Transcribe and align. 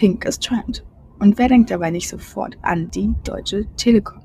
Pink 0.00 0.24
ist 0.24 0.42
Trend. 0.42 0.82
Und 1.18 1.36
wer 1.36 1.48
denkt 1.48 1.70
dabei 1.70 1.90
nicht 1.90 2.08
sofort 2.08 2.56
an 2.62 2.90
die 2.90 3.14
Deutsche 3.22 3.66
Telekom? 3.76 4.22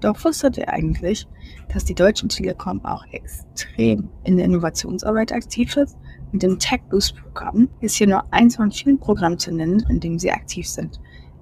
Doch 0.00 0.24
wusstet 0.24 0.56
ihr 0.56 0.68
eigentlich, 0.68 1.26
dass 1.74 1.84
die 1.84 1.96
Deutsche 1.96 2.28
Telekom 2.28 2.84
auch 2.84 3.04
extrem 3.10 4.08
in 4.22 4.36
der 4.36 4.46
Innovationsarbeit 4.46 5.32
aktiv 5.32 5.76
ist? 5.76 5.98
Mit 6.30 6.44
dem 6.44 6.60
Tech 6.60 6.80
Boost 6.90 7.16
Programm 7.16 7.68
ist 7.80 7.96
hier 7.96 8.06
nur 8.06 8.32
eins 8.32 8.54
von 8.54 8.70
vielen 8.70 9.00
Programmen 9.00 9.36
zu 9.36 9.52
nennen, 9.52 9.84
in 9.88 9.98
dem 9.98 10.16
sie 10.16 10.30
aktiv 10.30 10.68
sind. 10.68 11.00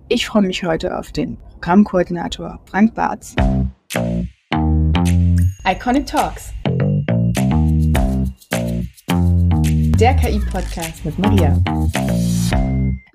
Ich 0.08 0.26
freue 0.26 0.46
mich 0.46 0.64
heute 0.64 0.98
auf 0.98 1.12
den 1.12 1.36
Programmkoordinator 1.50 2.60
Frank 2.64 2.94
Bartz. 2.94 3.36
Iconic 5.66 6.06
Talks. 6.06 6.54
Der 10.00 10.14
KI-Podcast 10.14 11.04
mit 11.04 11.18
Maria. 11.18 11.62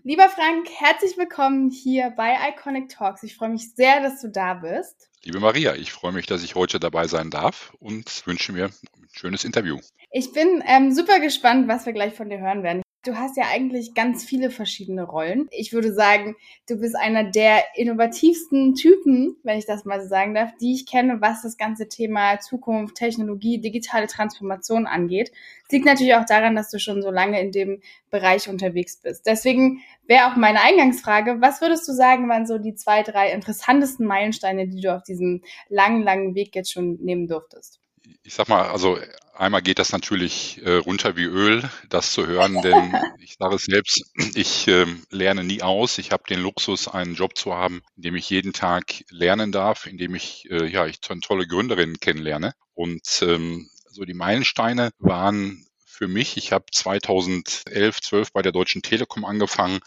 Lieber 0.09 0.27
Frank, 0.27 0.67
herzlich 0.75 1.19
willkommen 1.19 1.69
hier 1.69 2.09
bei 2.09 2.35
Iconic 2.49 2.89
Talks. 2.89 3.21
Ich 3.21 3.35
freue 3.35 3.49
mich 3.49 3.75
sehr, 3.75 4.01
dass 4.01 4.19
du 4.19 4.27
da 4.27 4.55
bist. 4.55 5.07
Liebe 5.21 5.39
Maria, 5.39 5.75
ich 5.75 5.91
freue 5.91 6.11
mich, 6.13 6.25
dass 6.25 6.43
ich 6.43 6.55
heute 6.55 6.79
dabei 6.79 7.05
sein 7.05 7.29
darf 7.29 7.75
und 7.79 8.25
wünsche 8.25 8.51
mir 8.51 8.65
ein 8.65 9.07
schönes 9.11 9.45
Interview. 9.45 9.77
Ich 10.11 10.33
bin 10.33 10.63
ähm, 10.65 10.93
super 10.93 11.19
gespannt, 11.19 11.67
was 11.67 11.85
wir 11.85 11.93
gleich 11.93 12.15
von 12.15 12.27
dir 12.27 12.39
hören 12.39 12.63
werden. 12.63 12.81
Du 13.03 13.15
hast 13.15 13.37
ja 13.37 13.45
eigentlich 13.49 13.93
ganz 13.93 14.25
viele 14.25 14.51
verschiedene 14.51 15.03
Rollen. 15.03 15.47
Ich 15.51 15.71
würde 15.71 15.93
sagen, 15.93 16.35
du 16.67 16.75
bist 16.75 16.97
einer 16.97 17.23
der 17.23 17.63
innovativsten 17.75 18.75
Typen, 18.75 19.37
wenn 19.43 19.57
ich 19.57 19.65
das 19.65 19.85
mal 19.85 20.01
so 20.01 20.07
sagen 20.09 20.33
darf, 20.33 20.51
die 20.59 20.73
ich 20.73 20.85
kenne, 20.85 21.21
was 21.21 21.41
das 21.41 21.55
ganze 21.55 21.87
Thema 21.87 22.39
Zukunft, 22.41 22.95
Technologie, 22.95 23.61
digitale 23.61 24.07
Transformation 24.07 24.85
angeht. 24.85 25.31
Es 25.65 25.71
liegt 25.71 25.85
natürlich 25.85 26.15
auch 26.15 26.25
daran, 26.25 26.55
dass 26.55 26.71
du 26.71 26.79
schon 26.79 27.01
so 27.01 27.09
lange 27.09 27.39
in 27.39 27.53
dem 27.53 27.81
Bereich 28.09 28.49
unterwegs 28.49 28.97
bist. 28.97 29.25
Deswegen 29.25 29.81
wäre 30.05 30.27
auch 30.27 30.35
meine 30.35 30.61
Eingangsfrage, 30.61 31.39
was 31.39 31.61
würdest 31.61 31.87
du 31.87 31.93
sagen, 31.93 32.27
waren 32.27 32.47
so 32.47 32.57
die 32.57 32.75
zwei, 32.75 33.03
drei 33.03 33.31
interessantesten 33.31 34.05
Meilensteine, 34.05 34.67
die 34.67 34.81
du 34.81 34.93
auf 34.93 35.03
diesem 35.03 35.41
langen, 35.69 36.03
langen 36.03 36.35
Weg 36.35 36.53
jetzt 36.53 36.73
schon 36.73 36.97
nehmen 37.01 37.27
durftest? 37.27 37.79
Ich 38.23 38.33
sag 38.33 38.49
mal, 38.49 38.63
also 38.63 38.97
Einmal 39.39 39.61
geht 39.61 39.79
das 39.79 39.93
natürlich 39.93 40.59
äh, 40.65 40.73
runter 40.73 41.15
wie 41.15 41.23
Öl, 41.23 41.63
das 41.87 42.11
zu 42.11 42.27
hören, 42.27 42.61
denn 42.61 42.93
ich 43.21 43.37
sage 43.39 43.55
es 43.55 43.63
selbst, 43.63 44.03
ich 44.35 44.67
äh, 44.67 44.85
lerne 45.11 45.45
nie 45.45 45.61
aus. 45.61 45.97
Ich 45.97 46.11
habe 46.11 46.23
den 46.29 46.41
Luxus, 46.41 46.89
einen 46.89 47.15
Job 47.15 47.37
zu 47.37 47.53
haben, 47.53 47.81
in 47.95 48.01
dem 48.01 48.15
ich 48.17 48.29
jeden 48.29 48.51
Tag 48.51 49.05
lernen 49.09 49.53
darf, 49.53 49.85
in 49.85 49.97
dem 49.97 50.13
ich 50.13 50.51
äh, 50.51 50.65
ja 50.65 50.87
ich 50.87 50.99
tolle 50.99 51.47
Gründerinnen 51.47 52.01
kennenlerne. 52.01 52.51
Und 52.73 53.21
ähm, 53.21 53.69
so 53.89 54.03
die 54.03 54.13
Meilensteine 54.13 54.89
waren 54.99 55.65
für 55.85 56.09
mich. 56.09 56.35
Ich 56.35 56.51
habe 56.51 56.65
2011, 56.69 58.01
12 58.01 58.33
bei 58.33 58.41
der 58.41 58.51
Deutschen 58.51 58.81
Telekom 58.81 59.23
angefangen. 59.23 59.79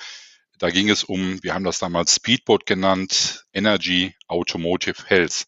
Da 0.60 0.70
ging 0.70 0.88
es 0.88 1.04
um, 1.04 1.42
wir 1.42 1.52
haben 1.52 1.64
das 1.64 1.78
damals 1.78 2.14
Speedboat 2.14 2.64
genannt, 2.64 3.44
Energy 3.52 4.14
Automotive 4.28 5.04
Health. 5.08 5.44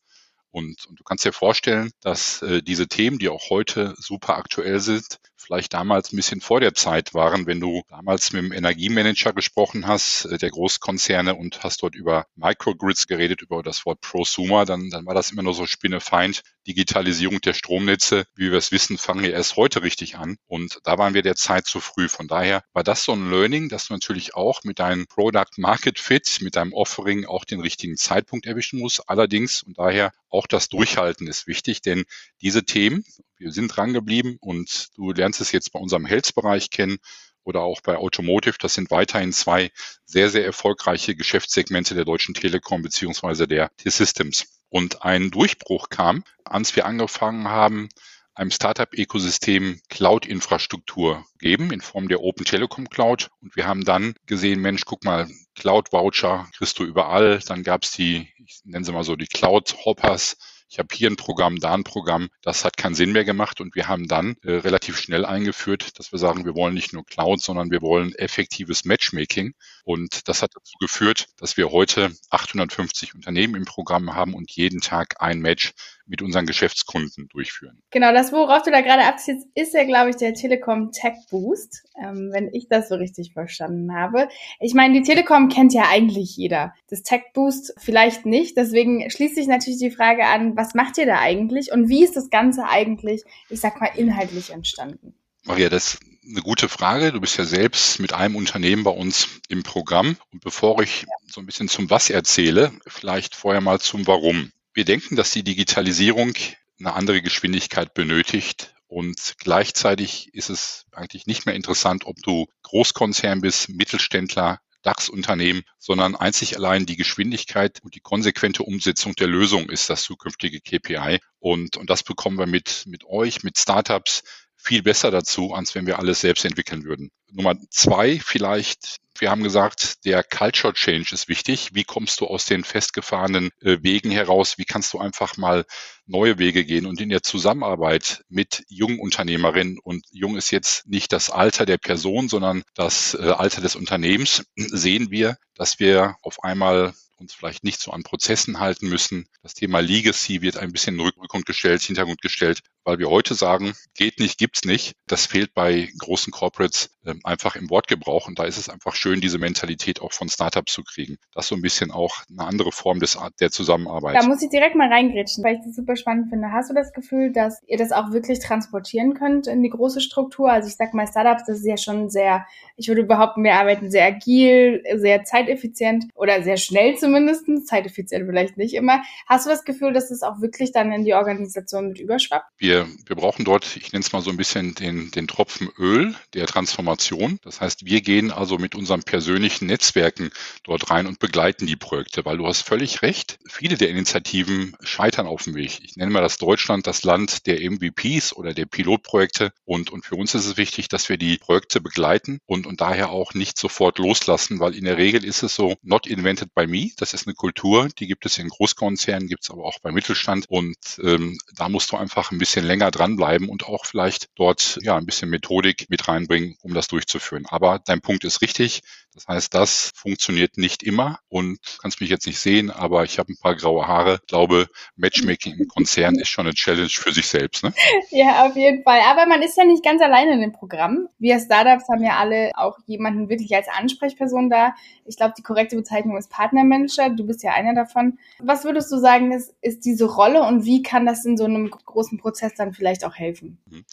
Und, 0.54 0.86
und 0.86 1.00
du 1.00 1.02
kannst 1.02 1.24
dir 1.24 1.32
vorstellen, 1.32 1.90
dass 2.00 2.40
äh, 2.42 2.62
diese 2.62 2.86
Themen, 2.86 3.18
die 3.18 3.28
auch 3.28 3.50
heute 3.50 3.96
super 3.98 4.36
aktuell 4.36 4.78
sind, 4.78 5.18
vielleicht 5.44 5.74
damals 5.74 6.12
ein 6.12 6.16
bisschen 6.16 6.40
vor 6.40 6.60
der 6.60 6.74
Zeit 6.74 7.14
waren, 7.14 7.46
wenn 7.46 7.60
du 7.60 7.82
damals 7.88 8.32
mit 8.32 8.42
dem 8.42 8.52
Energiemanager 8.52 9.32
gesprochen 9.32 9.86
hast, 9.86 10.24
äh, 10.26 10.38
der 10.38 10.50
Großkonzerne 10.50 11.34
und 11.34 11.62
hast 11.62 11.82
dort 11.82 11.94
über 11.94 12.26
Microgrids 12.36 13.06
geredet, 13.06 13.42
über 13.42 13.62
das 13.62 13.84
Wort 13.86 14.00
Prosumer, 14.00 14.64
dann, 14.64 14.90
dann 14.90 15.06
war 15.06 15.14
das 15.14 15.30
immer 15.30 15.42
nur 15.42 15.54
so 15.54 15.66
Spinnefeind. 15.66 16.42
Digitalisierung 16.66 17.40
der 17.42 17.52
Stromnetze, 17.52 18.24
wie 18.34 18.50
wir 18.50 18.58
es 18.58 18.72
wissen, 18.72 18.96
fangen 18.96 19.22
wir 19.22 19.32
erst 19.32 19.56
heute 19.56 19.82
richtig 19.82 20.16
an. 20.16 20.36
Und 20.46 20.78
da 20.84 20.96
waren 20.96 21.12
wir 21.12 21.22
der 21.22 21.36
Zeit 21.36 21.66
zu 21.66 21.80
früh. 21.80 22.08
Von 22.08 22.26
daher 22.26 22.62
war 22.72 22.82
das 22.82 23.04
so 23.04 23.12
ein 23.12 23.30
Learning, 23.30 23.68
dass 23.68 23.88
du 23.88 23.92
natürlich 23.92 24.34
auch 24.34 24.64
mit 24.64 24.78
deinem 24.78 25.06
Product 25.06 25.58
Market 25.58 25.98
Fit, 25.98 26.38
mit 26.40 26.56
deinem 26.56 26.72
Offering 26.72 27.26
auch 27.26 27.44
den 27.44 27.60
richtigen 27.60 27.96
Zeitpunkt 27.96 28.46
erwischen 28.46 28.80
musst. 28.80 29.08
Allerdings 29.08 29.62
und 29.62 29.78
daher 29.78 30.12
auch 30.30 30.46
das 30.46 30.68
Durchhalten 30.68 31.26
ist 31.26 31.46
wichtig, 31.46 31.82
denn 31.82 32.04
diese 32.40 32.64
Themen, 32.64 33.04
wir 33.44 33.52
sind 33.52 33.76
dran 33.76 33.92
geblieben 33.92 34.38
und 34.40 34.88
du 34.96 35.12
lernst 35.12 35.42
es 35.42 35.52
jetzt 35.52 35.70
bei 35.72 35.78
unserem 35.78 36.06
Health-Bereich 36.06 36.70
kennen 36.70 36.96
oder 37.44 37.60
auch 37.60 37.82
bei 37.82 37.98
Automotive. 37.98 38.56
Das 38.58 38.72
sind 38.72 38.90
weiterhin 38.90 39.34
zwei 39.34 39.70
sehr, 40.06 40.30
sehr 40.30 40.46
erfolgreiche 40.46 41.14
Geschäftssegmente 41.14 41.94
der 41.94 42.06
Deutschen 42.06 42.34
Telekom 42.34 42.80
beziehungsweise 42.80 43.46
der 43.46 43.70
T-Systems. 43.76 44.62
Und 44.70 45.02
ein 45.02 45.30
Durchbruch 45.30 45.90
kam, 45.90 46.24
als 46.42 46.74
wir 46.74 46.86
angefangen 46.86 47.46
haben, 47.48 47.90
einem 48.34 48.50
Startup-Ökosystem 48.50 49.78
Cloud-Infrastruktur 49.90 51.24
geben 51.38 51.70
in 51.70 51.82
Form 51.82 52.08
der 52.08 52.22
Open 52.22 52.46
Telekom 52.46 52.88
Cloud. 52.88 53.28
Und 53.42 53.54
wir 53.56 53.66
haben 53.66 53.84
dann 53.84 54.14
gesehen, 54.24 54.60
Mensch, 54.60 54.86
guck 54.86 55.04
mal, 55.04 55.28
Cloud-Voucher 55.54 56.48
kriegst 56.56 56.78
du 56.78 56.84
überall. 56.84 57.40
Dann 57.46 57.62
gab 57.62 57.84
es 57.84 57.92
die, 57.92 58.26
ich 58.44 58.62
nenne 58.64 58.86
sie 58.86 58.92
mal 58.92 59.04
so, 59.04 59.16
die 59.16 59.26
Cloud-Hoppers, 59.26 60.38
ich 60.74 60.80
habe 60.80 60.88
hier 60.92 61.08
ein 61.08 61.14
Programm, 61.14 61.60
da 61.60 61.72
ein 61.72 61.84
Programm. 61.84 62.30
Das 62.42 62.64
hat 62.64 62.76
keinen 62.76 62.96
Sinn 62.96 63.12
mehr 63.12 63.24
gemacht 63.24 63.60
und 63.60 63.76
wir 63.76 63.86
haben 63.86 64.08
dann 64.08 64.34
äh, 64.42 64.54
relativ 64.54 64.98
schnell 64.98 65.24
eingeführt, 65.24 66.00
dass 66.00 66.10
wir 66.10 66.18
sagen, 66.18 66.44
wir 66.44 66.56
wollen 66.56 66.74
nicht 66.74 66.92
nur 66.92 67.06
Cloud, 67.06 67.40
sondern 67.40 67.70
wir 67.70 67.80
wollen 67.80 68.12
effektives 68.16 68.84
Matchmaking. 68.84 69.54
Und 69.84 70.26
das 70.26 70.42
hat 70.42 70.50
dazu 70.52 70.76
geführt, 70.80 71.26
dass 71.36 71.56
wir 71.56 71.70
heute 71.70 72.10
850 72.30 73.14
Unternehmen 73.14 73.54
im 73.54 73.66
Programm 73.66 74.16
haben 74.16 74.34
und 74.34 74.50
jeden 74.50 74.80
Tag 74.80 75.22
ein 75.22 75.38
Match 75.38 75.74
mit 76.06 76.22
unseren 76.22 76.46
Geschäftskunden 76.46 77.28
durchführen. 77.28 77.80
Genau, 77.90 78.12
das, 78.12 78.32
worauf 78.32 78.62
du 78.62 78.70
da 78.70 78.80
gerade 78.80 79.04
abziehst, 79.04 79.46
ist 79.54 79.74
ja, 79.74 79.84
glaube 79.84 80.10
ich, 80.10 80.16
der 80.16 80.34
Telekom 80.34 80.92
Tech 80.92 81.14
Boost, 81.30 81.82
ähm, 82.02 82.30
wenn 82.32 82.52
ich 82.52 82.68
das 82.68 82.88
so 82.88 82.96
richtig 82.96 83.32
verstanden 83.32 83.94
habe. 83.94 84.28
Ich 84.60 84.74
meine, 84.74 84.94
die 84.94 85.06
Telekom 85.06 85.48
kennt 85.48 85.72
ja 85.72 85.84
eigentlich 85.88 86.36
jeder. 86.36 86.74
Das 86.88 87.02
Tech 87.02 87.22
Boost 87.32 87.74
vielleicht 87.78 88.26
nicht. 88.26 88.56
Deswegen 88.56 89.10
schließt 89.10 89.34
sich 89.34 89.46
natürlich 89.46 89.78
die 89.78 89.90
Frage 89.90 90.26
an, 90.26 90.56
was 90.56 90.74
macht 90.74 90.98
ihr 90.98 91.06
da 91.06 91.18
eigentlich 91.18 91.72
und 91.72 91.88
wie 91.88 92.04
ist 92.04 92.16
das 92.16 92.30
Ganze 92.30 92.64
eigentlich, 92.68 93.22
ich 93.48 93.60
sag 93.60 93.80
mal, 93.80 93.90
inhaltlich 93.96 94.50
entstanden? 94.50 95.14
Maria, 95.46 95.68
das 95.68 95.94
ist 95.94 96.00
eine 96.26 96.40
gute 96.40 96.68
Frage. 96.68 97.12
Du 97.12 97.20
bist 97.20 97.36
ja 97.36 97.44
selbst 97.44 98.00
mit 98.00 98.14
einem 98.14 98.36
Unternehmen 98.36 98.82
bei 98.82 98.90
uns 98.90 99.28
im 99.48 99.62
Programm. 99.62 100.16
Und 100.32 100.42
bevor 100.42 100.80
ich 100.82 101.06
so 101.26 101.40
ein 101.40 101.46
bisschen 101.46 101.68
zum 101.68 101.90
Was 101.90 102.08
erzähle, 102.08 102.72
vielleicht 102.86 103.34
vorher 103.34 103.60
mal 103.60 103.78
zum 103.78 104.06
Warum. 104.06 104.50
Wir 104.74 104.84
denken, 104.84 105.14
dass 105.14 105.30
die 105.30 105.44
Digitalisierung 105.44 106.34
eine 106.80 106.94
andere 106.94 107.22
Geschwindigkeit 107.22 107.94
benötigt 107.94 108.74
und 108.88 109.36
gleichzeitig 109.38 110.34
ist 110.34 110.50
es 110.50 110.86
eigentlich 110.90 111.26
nicht 111.26 111.46
mehr 111.46 111.54
interessant, 111.54 112.04
ob 112.06 112.16
du 112.22 112.46
Großkonzern 112.62 113.40
bist, 113.40 113.68
Mittelständler, 113.68 114.58
DAX-Unternehmen, 114.82 115.62
sondern 115.78 116.16
einzig 116.16 116.56
allein 116.56 116.86
die 116.86 116.96
Geschwindigkeit 116.96 117.80
und 117.82 117.94
die 117.94 118.00
konsequente 118.00 118.64
Umsetzung 118.64 119.14
der 119.14 119.28
Lösung 119.28 119.70
ist 119.70 119.88
das 119.90 120.02
zukünftige 120.02 120.60
KPI. 120.60 121.20
Und, 121.38 121.76
und 121.76 121.88
das 121.88 122.02
bekommen 122.02 122.36
wir 122.36 122.46
mit, 122.46 122.84
mit 122.86 123.04
euch, 123.04 123.44
mit 123.44 123.58
Startups 123.58 124.24
viel 124.64 124.82
besser 124.82 125.10
dazu, 125.10 125.52
als 125.52 125.74
wenn 125.74 125.86
wir 125.86 125.98
alles 125.98 126.20
selbst 126.20 126.44
entwickeln 126.44 126.84
würden. 126.84 127.10
Nummer 127.30 127.54
zwei 127.70 128.18
vielleicht 128.18 129.00
wir 129.18 129.30
haben 129.30 129.44
gesagt, 129.44 130.04
der 130.04 130.24
Culture 130.24 130.72
Change 130.72 131.10
ist 131.12 131.28
wichtig. 131.28 131.70
Wie 131.72 131.84
kommst 131.84 132.20
du 132.20 132.26
aus 132.26 132.46
den 132.46 132.64
festgefahrenen 132.64 133.50
äh, 133.60 133.78
Wegen 133.82 134.10
heraus? 134.10 134.58
Wie 134.58 134.64
kannst 134.64 134.92
du 134.92 134.98
einfach 134.98 135.36
mal 135.36 135.64
neue 136.06 136.38
Wege 136.38 136.64
gehen? 136.64 136.86
Und 136.86 137.00
in 137.00 137.10
der 137.10 137.22
Zusammenarbeit 137.22 138.24
mit 138.28 138.64
jungen 138.68 138.98
Unternehmerinnen, 138.98 139.78
und 139.78 140.04
jung 140.10 140.36
ist 140.36 140.50
jetzt 140.50 140.86
nicht 140.88 141.12
das 141.12 141.30
Alter 141.30 141.64
der 141.64 141.78
Person, 141.78 142.28
sondern 142.28 142.64
das 142.74 143.14
äh, 143.14 143.30
Alter 143.30 143.60
des 143.60 143.76
Unternehmens, 143.76 144.44
sehen 144.56 145.10
wir, 145.10 145.36
dass 145.54 145.78
wir 145.78 146.16
auf 146.22 146.42
einmal 146.42 146.92
uns 147.16 147.32
vielleicht 147.32 147.62
nicht 147.62 147.80
so 147.80 147.92
an 147.92 148.02
Prozessen 148.02 148.58
halten 148.58 148.88
müssen. 148.88 149.28
Das 149.42 149.54
Thema 149.54 149.78
Legacy 149.78 150.42
wird 150.42 150.56
ein 150.56 150.72
bisschen 150.72 150.94
in 150.94 150.98
den 150.98 151.06
Rückgrund 151.06 151.46
gestellt, 151.46 151.82
Hintergrund 151.82 152.20
gestellt 152.20 152.62
weil 152.84 152.98
wir 152.98 153.10
heute 153.10 153.34
sagen, 153.34 153.74
geht 153.96 154.20
nicht, 154.20 154.38
gibt's 154.38 154.64
nicht. 154.64 154.94
Das 155.06 155.26
fehlt 155.26 155.54
bei 155.54 155.88
großen 155.98 156.32
Corporates 156.32 156.90
äh, 157.04 157.14
einfach 157.24 157.56
im 157.56 157.70
Wortgebrauch 157.70 158.28
und 158.28 158.38
da 158.38 158.44
ist 158.44 158.58
es 158.58 158.68
einfach 158.68 158.94
schön, 158.94 159.20
diese 159.20 159.38
Mentalität 159.38 160.00
auch 160.00 160.12
von 160.12 160.28
Startups 160.28 160.72
zu 160.72 160.82
kriegen. 160.82 161.16
Das 161.34 161.44
ist 161.44 161.48
so 161.48 161.54
ein 161.54 161.62
bisschen 161.62 161.90
auch 161.90 162.16
eine 162.30 162.46
andere 162.46 162.72
Form 162.72 163.00
des, 163.00 163.18
der 163.40 163.50
Zusammenarbeit. 163.50 164.16
Da 164.16 164.26
muss 164.26 164.42
ich 164.42 164.50
direkt 164.50 164.76
mal 164.76 164.92
reingrätschen, 164.92 165.42
weil 165.44 165.56
ich 165.56 165.60
das 165.64 165.76
super 165.76 165.96
spannend 165.96 166.30
finde. 166.30 166.52
Hast 166.52 166.70
du 166.70 166.74
das 166.74 166.92
Gefühl, 166.92 167.32
dass 167.32 167.62
ihr 167.66 167.78
das 167.78 167.92
auch 167.92 168.12
wirklich 168.12 168.40
transportieren 168.40 169.14
könnt 169.14 169.46
in 169.46 169.62
die 169.62 169.70
große 169.70 170.00
Struktur? 170.00 170.50
Also 170.50 170.68
ich 170.68 170.76
sag 170.76 170.94
mal, 170.94 171.06
Startups, 171.06 171.44
das 171.46 171.58
ist 171.58 171.66
ja 171.66 171.76
schon 171.76 172.10
sehr, 172.10 172.46
ich 172.76 172.88
würde 172.88 173.04
behaupten, 173.04 173.44
wir 173.44 173.54
arbeiten 173.54 173.90
sehr 173.90 174.06
agil, 174.06 174.82
sehr 174.96 175.24
zeiteffizient 175.24 176.06
oder 176.14 176.42
sehr 176.42 176.56
schnell 176.56 176.96
zumindest, 176.96 177.44
zeiteffizient 177.66 178.26
vielleicht 178.26 178.56
nicht 178.56 178.74
immer. 178.74 179.02
Hast 179.26 179.46
du 179.46 179.50
das 179.50 179.64
Gefühl, 179.64 179.92
dass 179.92 180.10
es 180.10 180.22
auch 180.22 180.40
wirklich 180.40 180.72
dann 180.72 180.92
in 180.92 181.04
die 181.04 181.14
Organisation 181.14 181.88
mit 181.88 182.00
überschwappt? 182.00 182.46
Wir 182.58 182.73
wir, 182.74 182.88
wir 183.06 183.16
brauchen 183.16 183.44
dort, 183.44 183.76
ich 183.76 183.92
nenne 183.92 184.04
es 184.04 184.12
mal 184.12 184.20
so 184.20 184.30
ein 184.30 184.36
bisschen 184.36 184.74
den, 184.74 185.10
den 185.12 185.28
Tropfen 185.28 185.70
Öl 185.78 186.14
der 186.34 186.46
Transformation. 186.46 187.38
Das 187.42 187.60
heißt, 187.60 187.86
wir 187.86 188.00
gehen 188.00 188.32
also 188.32 188.58
mit 188.58 188.74
unseren 188.74 189.04
persönlichen 189.04 189.66
Netzwerken 189.66 190.30
dort 190.64 190.90
rein 190.90 191.06
und 191.06 191.20
begleiten 191.20 191.66
die 191.66 191.76
Projekte, 191.76 192.24
weil 192.24 192.36
du 192.36 192.46
hast 192.46 192.62
völlig 192.62 193.02
recht. 193.02 193.38
Viele 193.46 193.76
der 193.76 193.90
Initiativen 193.90 194.76
scheitern 194.80 195.26
auf 195.26 195.44
dem 195.44 195.54
Weg. 195.54 195.80
Ich 195.84 195.96
nenne 195.96 196.10
mal 196.10 196.20
das 196.20 196.38
Deutschland 196.38 196.86
das 196.86 197.04
Land 197.04 197.46
der 197.46 197.60
MVPs 197.70 198.32
oder 198.32 198.54
der 198.54 198.66
Pilotprojekte. 198.66 199.52
Und, 199.64 199.90
und 199.90 200.04
für 200.04 200.16
uns 200.16 200.34
ist 200.34 200.46
es 200.46 200.56
wichtig, 200.56 200.88
dass 200.88 201.08
wir 201.08 201.16
die 201.16 201.38
Projekte 201.38 201.80
begleiten 201.80 202.40
und, 202.46 202.66
und 202.66 202.80
daher 202.80 203.10
auch 203.10 203.34
nicht 203.34 203.56
sofort 203.56 203.98
loslassen, 203.98 204.58
weil 204.58 204.74
in 204.74 204.84
der 204.84 204.96
Regel 204.96 205.24
ist 205.24 205.44
es 205.44 205.54
so, 205.54 205.76
not 205.82 206.06
invented 206.08 206.54
by 206.54 206.66
me. 206.66 206.90
Das 206.96 207.14
ist 207.14 207.26
eine 207.26 207.34
Kultur, 207.34 207.88
die 207.98 208.08
gibt 208.08 208.26
es 208.26 208.38
in 208.38 208.48
Großkonzernen, 208.48 209.28
gibt 209.28 209.44
es 209.44 209.50
aber 209.50 209.64
auch 209.64 209.78
beim 209.80 209.94
Mittelstand. 209.94 210.46
Und 210.48 210.76
ähm, 211.02 211.38
da 211.54 211.68
musst 211.68 211.92
du 211.92 211.96
einfach 211.96 212.32
ein 212.32 212.38
bisschen 212.38 212.63
länger 212.64 212.90
dranbleiben 212.90 213.48
und 213.48 213.64
auch 213.64 213.86
vielleicht 213.86 214.28
dort 214.36 214.78
ja 214.82 214.96
ein 214.96 215.06
bisschen 215.06 215.30
Methodik 215.30 215.86
mit 215.90 216.08
reinbringen, 216.08 216.56
um 216.62 216.74
das 216.74 216.88
durchzuführen. 216.88 217.46
Aber 217.48 217.80
dein 217.84 218.00
Punkt 218.00 218.24
ist 218.24 218.42
richtig. 218.42 218.82
Das 219.14 219.28
heißt, 219.28 219.54
das 219.54 219.92
funktioniert 219.94 220.58
nicht 220.58 220.82
immer 220.82 221.20
und 221.28 221.58
kannst 221.80 222.00
mich 222.00 222.10
jetzt 222.10 222.26
nicht 222.26 222.38
sehen, 222.38 222.70
aber 222.70 223.04
ich 223.04 223.18
habe 223.18 223.32
ein 223.32 223.38
paar 223.40 223.54
graue 223.54 223.86
Haare. 223.86 224.18
Ich 224.20 224.26
glaube, 224.26 224.66
Matchmaking 224.96 225.54
im 225.58 225.68
Konzern 225.68 226.16
ist 226.16 226.28
schon 226.28 226.46
eine 226.46 226.54
Challenge 226.54 226.88
für 226.90 227.12
sich 227.12 227.26
selbst. 227.26 227.62
Ne? 227.62 227.72
Ja, 228.10 228.46
auf 228.46 228.56
jeden 228.56 228.82
Fall. 228.82 229.00
Aber 229.06 229.26
man 229.26 229.42
ist 229.42 229.56
ja 229.56 229.64
nicht 229.64 229.84
ganz 229.84 230.00
alleine 230.02 230.34
in 230.34 230.40
dem 230.40 230.52
Programm. 230.52 231.08
Wir 231.18 231.38
Startups 231.38 231.88
haben 231.88 232.02
ja 232.02 232.18
alle 232.18 232.52
auch 232.54 232.78
jemanden 232.86 233.28
wirklich 233.28 233.54
als 233.54 233.66
Ansprechperson 233.68 234.50
da. 234.50 234.74
Ich 235.04 235.16
glaube, 235.16 235.34
die 235.36 235.42
korrekte 235.42 235.76
Bezeichnung 235.76 236.16
ist 236.16 236.30
Partnermanager. 236.30 237.10
Du 237.10 237.26
bist 237.26 237.42
ja 237.42 237.52
einer 237.52 237.74
davon. 237.74 238.18
Was 238.38 238.64
würdest 238.64 238.90
du 238.92 238.98
sagen, 238.98 239.32
ist, 239.32 239.54
ist 239.62 239.84
diese 239.84 240.06
Rolle 240.06 240.42
und 240.42 240.64
wie 240.64 240.82
kann 240.82 241.06
das 241.06 241.24
in 241.24 241.36
so 241.36 241.44
einem 241.44 241.70
großen 241.70 242.18
Prozess 242.18 242.54
dann 242.54 242.72
vielleicht 242.72 243.04
auch 243.04 243.14
helfen? 243.14 243.58
Mhm. 243.66 243.84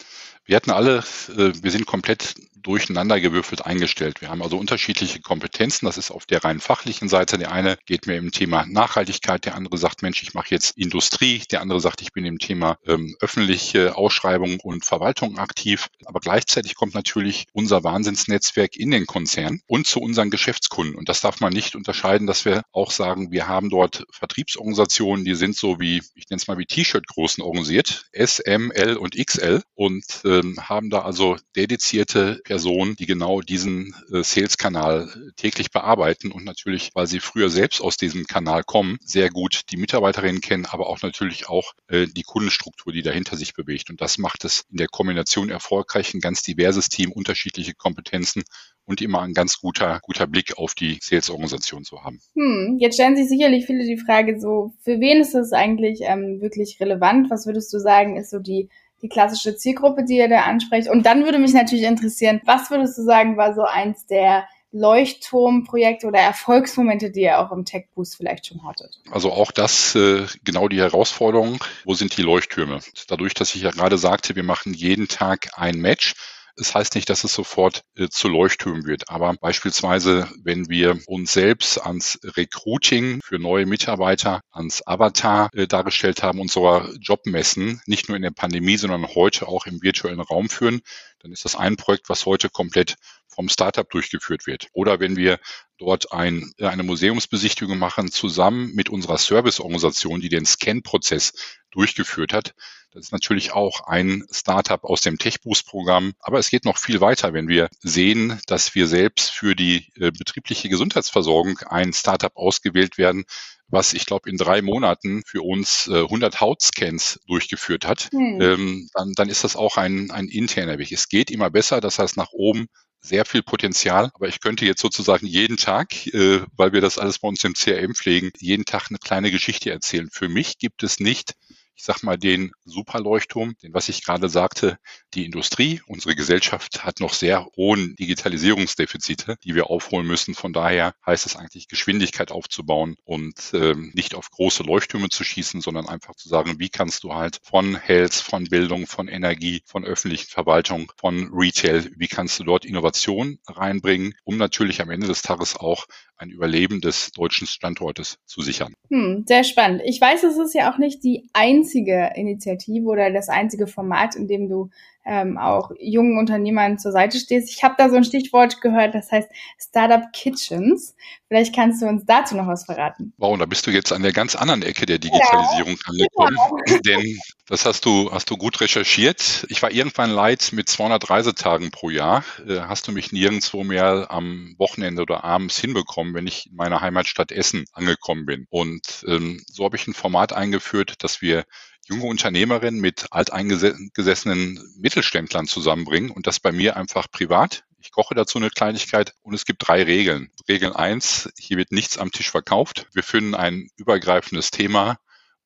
Wir 0.46 0.56
hatten 0.56 0.72
alle, 0.72 0.98
äh, 0.98 1.54
wir 1.62 1.72
sind 1.72 1.86
komplett 1.86 2.36
durcheinandergewürfelt 2.62 3.66
eingestellt. 3.66 4.22
Wir 4.22 4.30
haben 4.30 4.42
also 4.42 4.58
unterschiedliche 4.58 5.22
Kompetenzen. 5.22 5.86
Das 5.86 5.98
ist 5.98 6.12
auf 6.12 6.26
der 6.26 6.44
rein 6.44 6.60
fachlichen 6.60 7.10
Seite. 7.10 7.38
Der 7.38 7.52
eine 7.52 7.78
geht 7.86 8.08
mir 8.08 8.18
im 8.18 8.32
Thema 8.32 8.66
Nachhaltigkeit, 8.68 9.46
der 9.46 9.56
andere 9.56 9.78
sagt, 9.78 10.02
Mensch, 10.02 10.22
ich 10.24 10.34
mache 10.34 10.50
jetzt 10.50 10.78
Industrie, 10.78 11.44
der 11.52 11.62
andere 11.62 11.80
sagt, 11.80 12.02
ich 12.02 12.12
bin 12.12 12.26
im 12.26 12.40
Thema 12.40 12.78
ähm, 12.86 13.16
öffentliche 13.20 13.96
Ausschreibung 13.96 14.60
und 14.60 14.86
Verwaltung 14.86 15.38
aktiv. 15.38 15.88
Aber 16.06 16.20
gleichzeitig 16.20 16.76
kommt 16.76 16.94
natürlich 16.94 17.48
unser 17.54 17.84
Wahnsinnsnetzwerk 17.84 18.76
in 18.76 18.92
den 18.92 19.06
Konzern 19.06 19.62
und 19.68 19.88
zu 19.88 20.00
unseren 20.00 20.30
Geschäftskunden. 20.30 20.96
Und 20.96 21.10
das 21.10 21.22
darf 21.22 21.40
man 21.40 21.54
nicht 21.54 21.76
unterscheiden, 21.76 22.28
dass 22.28 22.46
wir 22.46 22.64
auch 22.72 22.92
sagen, 22.92 23.32
wir 23.32 23.48
haben 23.48 23.70
dort 23.70 24.06
Vertriebsorganisationen, 24.12 25.26
die 25.26 25.36
sind 25.36 25.56
so 25.56 25.80
wie, 25.80 26.02
ich 26.16 26.30
nenne 26.30 26.38
es 26.38 26.48
mal 26.48 26.58
wie 26.58 26.66
T-Shirt-Großen 26.66 27.44
organisiert, 27.44 28.06
S, 28.12 28.40
M, 28.40 28.72
L 28.72 28.98
und 28.98 29.16
XL 29.16 29.62
und 29.76 30.04
ähm, 30.26 30.58
haben 30.62 30.90
da 30.90 31.02
also 31.02 31.38
dedizierte 31.56 32.42
Personen, 32.52 32.98
die 32.98 33.06
genau 33.06 33.40
diesen 33.40 33.96
äh, 34.12 34.24
Sales-Kanal 34.24 35.08
täglich 35.38 35.72
bearbeiten 35.72 36.34
und 36.34 36.44
natürlich, 36.44 36.90
weil 36.94 37.08
sie 37.08 37.22
früher 37.22 37.50
selbst 37.50 37.80
aus 37.80 37.96
diesem 37.96 38.26
Kanal 38.26 38.66
kommen, 38.66 38.98
sehr 39.06 39.30
gut 39.30 39.62
die 39.72 39.78
Mitarbeiterinnen 39.78 40.42
kennen, 40.42 40.66
aber 40.66 40.90
auch 40.90 41.02
natürlich 41.02 41.48
auch 41.48 41.72
äh, 41.88 42.08
die 42.08 42.24
Kundenstruktur, 42.24 42.92
die 42.92 43.04
dahinter 43.04 43.38
sich 43.38 43.54
bewegt. 43.54 43.90
Und 43.90 44.02
das 44.02 44.18
macht 44.18 44.44
es 44.44 44.66
in 44.70 44.76
der 44.76 44.90
Kombination 44.90 45.50
erfolgreich, 45.50 46.14
ein 46.14 46.20
ganz 46.20 46.44
diverses 46.44 46.90
Team, 46.90 47.14
unterschiedliche 47.14 47.74
Kompetenzen 47.74 48.44
und 48.84 49.00
immer 49.00 49.22
ein 49.22 49.34
ganz 49.34 49.60
guter, 49.60 50.02
guter 50.04 50.28
Blick 50.28 50.58
auf 50.58 50.76
die 50.76 51.00
Sales-Organisation 51.02 51.86
zu 51.86 52.04
haben. 52.04 52.20
Hm, 52.36 52.80
jetzt 52.82 52.96
stellen 52.96 53.16
sich 53.16 53.30
sicherlich 53.30 53.66
viele 53.66 53.86
die 53.86 53.96
Frage 53.96 54.42
so, 54.42 54.74
für 54.82 55.00
wen 55.00 55.22
ist 55.22 55.36
das 55.36 55.54
eigentlich 55.54 56.02
ähm, 56.02 56.42
wirklich 56.42 56.82
relevant? 56.82 57.30
Was 57.30 57.46
würdest 57.46 57.72
du 57.72 57.80
sagen, 57.80 58.18
ist 58.18 58.30
so 58.30 58.40
die 58.40 58.68
die 59.02 59.10
klassische 59.10 59.56
Zielgruppe, 59.56 60.04
die 60.04 60.18
ihr 60.18 60.30
da 60.30 60.42
ansprecht. 60.42 60.90
Und 60.90 61.06
dann 61.06 61.24
würde 61.26 61.40
mich 61.40 61.54
natürlich 61.54 61.86
interessieren, 61.86 62.42
was 62.46 62.70
würdest 62.70 62.98
du 62.98 63.04
sagen, 63.04 63.38
war 63.38 63.54
so 63.54 63.64
eins 63.64 64.06
der 64.06 64.46
Leuchtturmprojekte 64.72 66.08
oder 66.08 66.20
Erfolgsmomente, 66.20 67.12
die 67.12 67.22
ihr 67.22 67.40
auch 67.40 67.52
im 67.52 67.66
Tech 67.66 67.88
Boost 67.94 68.16
vielleicht 68.16 68.48
schon 68.48 68.66
hattet? 68.66 69.02
Also 69.12 69.32
auch 69.32 69.52
das 69.52 69.96
äh, 69.96 70.26
genau 70.44 70.70
die 70.70 70.80
Herausforderung. 70.80 71.62
Wo 71.84 71.94
sind 71.94 72.16
die 72.16 72.22
Leuchttürme? 72.22 72.80
Dadurch, 73.08 73.34
dass 73.34 73.54
ich 73.54 73.64
ja 73.64 73.72
gerade 73.72 73.98
sagte, 73.98 74.36
wir 74.36 74.44
machen 74.44 74.74
jeden 74.74 75.10
Tag 75.10 75.50
ein 75.56 75.80
Match, 75.80 76.14
das 76.56 76.76
heißt 76.76 76.96
nicht, 76.96 77.10
dass 77.10 77.24
es 77.24 77.34
sofort 77.34 77.84
äh, 77.96 78.10
zu 78.10 78.28
Leuchttürmen 78.28 78.86
wird, 78.86 79.10
aber 79.10 79.34
beispielsweise, 79.40 80.30
wenn 80.44 80.70
wir 80.70 81.00
uns 81.08 81.34
selbst 81.34 81.78
ans 81.78 82.20
Recruiting 82.24 83.22
für 83.24 83.40
neue 83.40 83.66
Mitarbeiter, 83.66 84.42
ans 84.52 84.86
Avatar 84.86 85.50
äh, 85.54 85.68
dargestellt 85.68 86.24
haben, 86.24 86.40
unserer 86.40 86.90
Jobmessen, 87.00 87.82
nicht 87.86 88.10
nur 88.10 88.16
in 88.16 88.24
der 88.24 88.32
Pandemie, 88.32 88.78
sondern 88.78 89.08
heute 89.08 89.48
auch 89.48 89.66
im 89.66 89.82
virtuellen 89.82 90.22
Raum 90.22 90.50
führen, 90.50 90.82
dann 91.20 91.32
ist 91.32 91.46
das 91.46 91.56
ein 91.56 91.78
Projekt, 91.78 92.10
was 92.10 92.26
heute 92.26 92.50
komplett 92.50 92.96
vom 93.28 93.50
Startup 93.50 93.90
durchgeführt 93.90 94.46
wird. 94.46 94.68
Oder 94.74 95.00
wenn 95.00 95.16
wir 95.16 95.40
dort 95.78 96.12
ein, 96.12 96.52
eine 96.60 96.84
Museumsbesichtigung 96.84 97.78
machen, 97.78 98.12
zusammen 98.12 98.72
mit 98.76 98.90
unserer 98.90 99.18
Serviceorganisation, 99.18 100.20
die 100.20 100.30
den 100.30 100.46
Scan-Prozess 100.46 101.34
durchgeführt 101.72 102.34
hat, 102.34 102.54
das 102.92 103.06
ist 103.06 103.12
natürlich 103.12 103.54
auch 103.54 103.88
ein 103.88 104.26
Startup 104.32 104.84
aus 104.84 105.02
dem 105.02 105.18
TechBoost-Programm. 105.18 106.14
Aber 106.20 106.40
es 106.40 106.50
geht 106.50 106.66
noch 106.66 106.78
viel 106.78 107.00
weiter, 107.02 107.34
wenn 107.34 107.48
wir 107.48 107.70
sehen, 107.80 108.40
dass 108.48 108.76
wir 108.76 108.88
selbst 108.88 109.32
für 109.32 109.56
die 109.56 109.88
äh, 109.96 110.12
betriebliche 110.12 110.70
Gesundheitsversorgung 110.70 111.60
ein 111.60 111.94
Startup 111.94 112.36
ausgewählt 112.36 112.98
werden, 112.98 113.24
was 113.68 113.94
ich 113.94 114.06
glaube 114.06 114.30
in 114.30 114.38
drei 114.38 114.62
Monaten 114.62 115.24
für 115.26 115.42
uns 115.42 115.88
äh, 115.88 116.02
100 116.02 116.42
Hautscans 116.42 117.22
durchgeführt 117.28 117.88
hat, 117.88 118.10
hm. 118.12 118.42
ähm, 118.42 118.90
dann, 118.94 119.14
dann 119.16 119.30
ist 119.30 119.46
das 119.46 119.56
auch 119.56 119.78
ein, 119.78 120.12
ein 120.12 120.28
interner 120.28 120.78
Weg. 120.78 120.92
Es 120.92 121.08
geht 121.08 121.32
immer 121.32 121.50
besser, 121.50 121.80
das 121.80 121.98
heißt 121.98 122.18
nach 122.18 122.34
oben 122.34 122.68
sehr 123.00 123.26
viel 123.26 123.42
Potenzial, 123.42 124.12
aber 124.14 124.28
ich 124.28 124.42
könnte 124.42 124.66
jetzt 124.66 124.82
sozusagen 124.82 125.26
jeden 125.26 125.58
Tag, 125.58 126.06
äh, 126.08 126.42
weil 126.56 126.74
wir 126.74 126.82
das 126.82 126.98
alles 126.98 127.20
bei 127.20 127.30
uns 127.30 127.44
im 127.46 127.54
CRM 127.54 127.96
pflegen, 127.96 128.32
jeden 128.38 128.66
Tag 128.66 128.88
eine 128.90 129.00
kleine 129.00 129.32
Geschichte 129.32 129.72
erzählen. 129.72 130.10
Für 130.12 130.30
mich 130.30 130.60
gibt 130.60 130.84
es 130.84 131.00
nicht 131.00 131.34
ich 131.82 131.86
sag 131.88 132.04
mal, 132.04 132.16
den 132.16 132.52
Superleuchtturm, 132.64 133.56
den 133.64 133.74
was 133.74 133.90
ich 133.90 134.06
gerade 134.06 134.30
sagte, 134.30 134.78
die 135.16 135.26
Industrie, 135.26 135.82
unsere 135.88 136.16
Gesellschaft 136.16 136.86
hat 136.86 137.00
noch 137.00 137.16
sehr 137.16 137.48
hohen 137.58 137.96
Digitalisierungsdefizite, 137.96 139.38
die 139.44 139.56
wir 139.56 139.72
aufholen 139.72 140.06
müssen. 140.06 140.36
Von 140.36 140.54
daher 140.54 140.94
heißt 141.08 141.26
es 141.26 141.36
eigentlich, 141.36 141.68
Geschwindigkeit 141.68 142.32
aufzubauen 142.32 142.98
und 143.04 143.34
ähm, 143.56 143.90
nicht 143.96 144.14
auf 144.14 144.30
große 144.30 144.62
Leuchttürme 144.62 145.10
zu 145.10 145.24
schießen, 145.24 145.62
sondern 145.62 145.90
einfach 145.90 146.14
zu 146.14 146.30
sagen, 146.30 146.60
wie 146.60 146.70
kannst 146.70 147.04
du 147.04 147.16
halt 147.16 147.40
von 147.42 147.76
Health, 147.76 148.14
von 148.14 148.44
Bildung, 148.44 148.86
von 148.86 149.08
Energie, 149.08 149.64
von 149.66 149.84
öffentlichen 149.84 150.30
Verwaltung, 150.30 150.92
von 150.98 151.32
Retail, 151.34 151.90
wie 151.96 152.08
kannst 152.08 152.40
du 152.40 152.44
dort 152.44 152.64
Innovation 152.64 153.40
reinbringen, 153.48 154.14
um 154.24 154.38
natürlich 154.38 154.82
am 154.82 154.92
Ende 154.92 155.08
des 155.08 155.24
Tages 155.24 155.56
auch 155.56 155.88
ein 156.22 156.30
Überleben 156.30 156.82
des 156.82 157.12
deutschen 157.12 157.48
Standortes 157.48 158.18
zu 158.26 158.42
sichern. 158.42 158.74
Hm, 158.90 159.26
sehr 159.28 159.44
spannend. 159.44 159.82
Ich 159.86 160.00
weiß, 160.00 160.24
es 160.24 160.38
ist 160.38 160.54
ja 160.54 160.72
auch 160.72 160.78
nicht 160.78 161.04
die 161.04 161.28
einzige 161.34 162.12
Initiative 162.16 162.86
oder 162.86 163.12
das 163.12 163.28
einzige 163.28 163.68
Format, 163.68 164.16
in 164.16 164.28
dem 164.28 164.48
du 164.48 164.70
ähm, 165.06 165.38
auch 165.38 165.72
jungen 165.80 166.18
Unternehmern 166.18 166.78
zur 166.78 166.92
Seite 166.92 167.18
stehst. 167.18 167.50
Ich 167.50 167.64
habe 167.64 167.76
da 167.78 167.90
so 167.90 167.96
ein 167.96 168.04
Stichwort 168.04 168.62
gehört, 168.62 168.94
das 168.94 169.12
heißt 169.12 169.30
Startup 169.58 170.04
Kitchens. 170.14 170.96
Vielleicht 171.28 171.56
kannst 171.56 171.82
du 171.82 171.88
uns 171.88 172.04
dazu 172.06 172.36
noch 172.36 172.48
was 172.48 172.66
verraten. 172.66 173.14
Wow, 173.18 173.38
da 173.38 173.46
bist 173.46 173.66
du 173.66 173.72
jetzt 173.72 173.94
an 173.94 174.04
der 174.04 174.12
ganz 174.12 174.36
anderen 174.36 174.62
Ecke 174.64 174.86
der 174.86 175.00
Digitalisierung 175.00 175.78
ja, 175.78 175.86
angekommen. 175.88 176.38
Genau. 176.66 176.80
Denn 176.82 177.20
das 177.48 177.66
hast 177.66 177.86
du, 177.86 178.12
hast 178.12 178.30
du 178.30 178.38
gut 178.38 178.62
recherchiert. 178.62 179.46
Ich 179.50 179.62
war 179.62 179.72
irgendwann 179.72 180.12
leid 180.12 180.50
mit 180.54 180.70
200 180.70 181.10
Reisetagen 181.10 181.72
pro 181.72 181.90
Jahr. 181.90 182.24
Äh, 182.48 182.62
hast 182.62 182.88
du 182.88 182.92
mich 182.92 183.12
nirgendwo 183.12 183.64
mehr 183.64 184.08
am 184.10 184.56
Wochenende 184.58 185.02
oder 185.02 185.24
abends 185.24 185.58
hinbekommen, 185.58 186.14
wenn 186.14 186.28
ich 186.28 186.48
in 186.48 186.56
meiner 186.56 186.82
Heimatstadt 186.82 187.32
Essen 187.32 187.66
angekommen 187.74 188.26
bin. 188.26 188.46
Und 188.50 189.04
ähm, 189.08 189.42
so 189.48 189.66
habe 189.66 189.76
ich 189.76 189.88
ein 189.88 189.94
Format 189.94 190.34
eingeführt, 190.34 191.04
dass 191.04 191.22
wir 191.22 191.46
junge 191.92 192.06
Unternehmerinnen 192.06 192.80
mit 192.80 193.08
alteingesessenen 193.12 194.60
Mittelständlern 194.78 195.46
zusammenbringen 195.46 196.10
und 196.10 196.26
das 196.26 196.40
bei 196.40 196.52
mir 196.52 196.78
einfach 196.78 197.12
privat. 197.12 197.64
Ich 197.80 197.92
koche 197.92 198.16
dazu 198.16 198.38
eine 198.38 198.50
Kleinigkeit 198.50 199.14
und 199.24 199.34
es 199.34 199.46
gibt 199.46 199.68
drei 199.68 199.84
Regeln. 199.84 200.32
Regel 200.48 200.74
eins: 200.74 201.30
hier 201.38 201.58
wird 201.58 201.72
nichts 201.72 201.98
am 201.98 202.12
Tisch 202.12 202.32
verkauft. 202.32 202.88
Wir 202.94 203.04
finden 203.04 203.36
ein 203.36 203.70
übergreifendes 203.76 204.52
Thema 204.52 204.98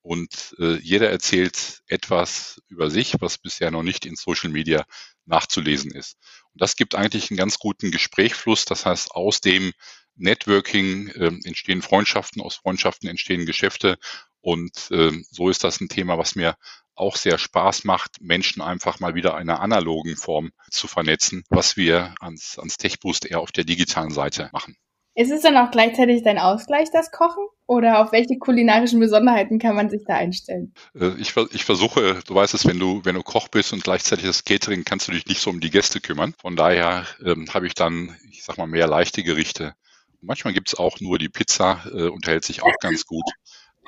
und 0.02 0.54
äh, 0.60 0.76
jeder 0.76 1.10
erzählt 1.10 1.82
etwas 1.88 2.62
über 2.68 2.90
sich, 2.90 3.14
was 3.18 3.38
bisher 3.38 3.72
noch 3.72 3.82
nicht 3.82 4.06
in 4.06 4.14
Social 4.14 4.50
Media 4.50 4.84
nachzulesen 5.24 5.90
ist. 5.90 6.16
Und 6.52 6.62
das 6.62 6.76
gibt 6.76 6.94
eigentlich 6.94 7.30
einen 7.30 7.38
ganz 7.38 7.58
guten 7.58 7.90
Gesprächfluss. 7.90 8.66
Das 8.66 8.86
heißt, 8.86 9.10
aus 9.10 9.40
dem 9.40 9.72
Networking 10.14 11.08
äh, 11.08 11.32
entstehen 11.44 11.82
Freundschaften, 11.82 12.40
aus 12.40 12.54
Freundschaften 12.54 13.08
entstehen 13.08 13.46
Geschäfte 13.46 13.98
und 14.46 14.92
äh, 14.92 15.10
so 15.28 15.48
ist 15.48 15.64
das 15.64 15.80
ein 15.80 15.88
Thema, 15.88 16.18
was 16.18 16.36
mir 16.36 16.54
auch 16.94 17.16
sehr 17.16 17.36
Spaß 17.36 17.82
macht, 17.82 18.20
Menschen 18.20 18.62
einfach 18.62 19.00
mal 19.00 19.16
wieder 19.16 19.32
in 19.40 19.50
einer 19.50 19.60
analogen 19.60 20.14
Form 20.14 20.52
zu 20.70 20.86
vernetzen, 20.86 21.42
was 21.50 21.76
wir 21.76 22.14
ans, 22.20 22.56
ans 22.56 22.76
TechBoost 22.76 23.26
eher 23.26 23.40
auf 23.40 23.50
der 23.50 23.64
digitalen 23.64 24.12
Seite 24.12 24.48
machen. 24.52 24.76
Ist 25.16 25.32
es 25.32 25.42
dann 25.42 25.56
auch 25.56 25.72
gleichzeitig 25.72 26.22
dein 26.22 26.38
Ausgleich, 26.38 26.90
das 26.92 27.10
Kochen? 27.10 27.44
Oder 27.66 27.98
auf 27.98 28.12
welche 28.12 28.38
kulinarischen 28.38 29.00
Besonderheiten 29.00 29.58
kann 29.58 29.74
man 29.74 29.90
sich 29.90 30.04
da 30.06 30.14
einstellen? 30.14 30.72
Äh, 30.94 31.14
ich, 31.18 31.34
ich 31.36 31.64
versuche, 31.64 32.20
du 32.24 32.34
weißt 32.36 32.54
es, 32.54 32.66
wenn 32.66 32.78
du, 32.78 33.00
wenn 33.04 33.16
du 33.16 33.24
Koch 33.24 33.48
bist 33.48 33.72
und 33.72 33.82
gleichzeitig 33.82 34.26
das 34.26 34.44
Catering, 34.44 34.84
kannst 34.84 35.08
du 35.08 35.12
dich 35.12 35.26
nicht 35.26 35.40
so 35.40 35.50
um 35.50 35.58
die 35.58 35.70
Gäste 35.70 36.00
kümmern. 36.00 36.34
Von 36.38 36.54
daher 36.54 37.04
ähm, 37.24 37.52
habe 37.52 37.66
ich 37.66 37.74
dann, 37.74 38.16
ich 38.30 38.44
sag 38.44 38.58
mal, 38.58 38.68
mehr 38.68 38.86
leichte 38.86 39.24
Gerichte. 39.24 39.74
Manchmal 40.20 40.54
gibt 40.54 40.68
es 40.68 40.76
auch 40.76 41.00
nur 41.00 41.18
die 41.18 41.28
Pizza, 41.28 41.82
äh, 41.92 42.06
unterhält 42.06 42.44
sich 42.44 42.62
auch 42.62 42.74
ganz 42.80 43.06
gut. 43.06 43.24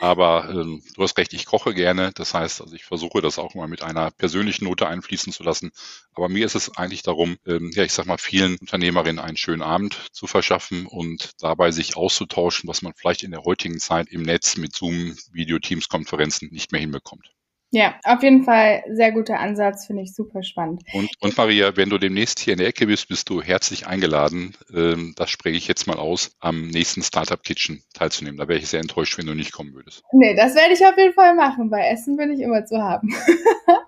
Aber 0.01 0.49
ähm, 0.49 0.81
du 0.95 1.03
hast 1.03 1.19
recht, 1.19 1.33
ich 1.33 1.45
koche 1.45 1.75
gerne. 1.75 2.13
Das 2.15 2.33
heißt, 2.33 2.61
also 2.61 2.75
ich 2.75 2.85
versuche 2.85 3.21
das 3.21 3.39
auch 3.39 3.55
mal 3.55 3.67
mit 3.67 3.83
einer 3.83 4.13
persönlichen 4.13 4.65
Note 4.65 4.87
einfließen 4.87 5.33
zu 5.33 5.43
lassen. 5.43 5.73
Aber 6.15 6.29
mir 6.29 6.47
ist 6.47 6.55
es 6.55 6.77
eigentlich 6.77 7.03
darum, 7.03 7.37
ähm, 7.47 7.73
ja, 7.75 7.83
ich 7.83 7.93
sag 7.93 8.07
mal, 8.07 8.19
vielen 8.19 8.57
Unternehmerinnen 8.59 9.19
einen 9.19 9.37
schönen 9.37 9.63
Abend 9.63 9.99
zu 10.13 10.29
verschaffen 10.29 10.87
und 10.87 11.33
dabei 11.41 11.73
sich 11.73 11.97
auszutauschen, 11.97 12.69
was 12.69 12.83
man 12.83 12.95
vielleicht 12.95 13.25
in 13.25 13.33
der 13.33 13.43
heutigen 13.43 13.81
Zeit 13.81 14.09
im 14.09 14.23
Netz 14.23 14.57
mit 14.57 14.75
Zoom, 14.75 15.17
Video, 15.33 15.59
Teams, 15.59 15.89
Konferenzen 15.89 16.49
nicht 16.53 16.71
mehr 16.71 16.81
hinbekommt. 16.81 17.33
Ja, 17.71 18.01
auf 18.05 18.23
jeden 18.23 18.45
Fall 18.45 18.83
sehr 18.91 19.13
guter 19.13 19.39
Ansatz, 19.39 19.87
finde 19.87 20.03
ich 20.03 20.15
super 20.15 20.43
spannend. 20.43 20.83
Und, 20.95 21.11
und 21.21 21.37
Maria, 21.37 21.77
wenn 21.77 21.91
du 21.91 21.99
demnächst 21.99 22.41
hier 22.41 22.55
in 22.55 22.59
der 22.59 22.69
Ecke 22.69 22.87
bist, 22.87 23.09
bist 23.09 23.29
du 23.29 23.43
herzlich 23.43 23.87
eingeladen, 23.87 24.57
ähm, 24.75 25.13
das 25.17 25.29
spreche 25.29 25.59
ich 25.59 25.69
jetzt 25.69 25.87
mal 25.87 25.99
aus, 25.99 26.31
am 26.41 26.69
nächsten 26.69 27.03
Startup 27.03 27.43
Kitchen 27.43 27.83
teilzunehmen. 27.93 28.39
Da 28.39 28.49
wäre 28.49 28.59
ich 28.59 28.69
sehr 28.69 28.81
enttäuscht, 28.81 29.19
wenn 29.19 29.27
du 29.27 29.35
nicht 29.35 29.53
kommen 29.53 29.75
würdest. 29.75 30.03
Nee, 30.13 30.35
das 30.35 30.55
werde 30.55 30.73
ich 30.73 30.87
auf 30.87 30.97
jeden 30.97 31.13
Fall 31.13 31.35
machen. 31.35 31.69
Bei 31.69 31.89
Essen 31.89 32.17
bin 32.17 32.33
ich 32.33 32.41
immer 32.41 32.65
zu 32.65 32.81
haben. 32.81 33.15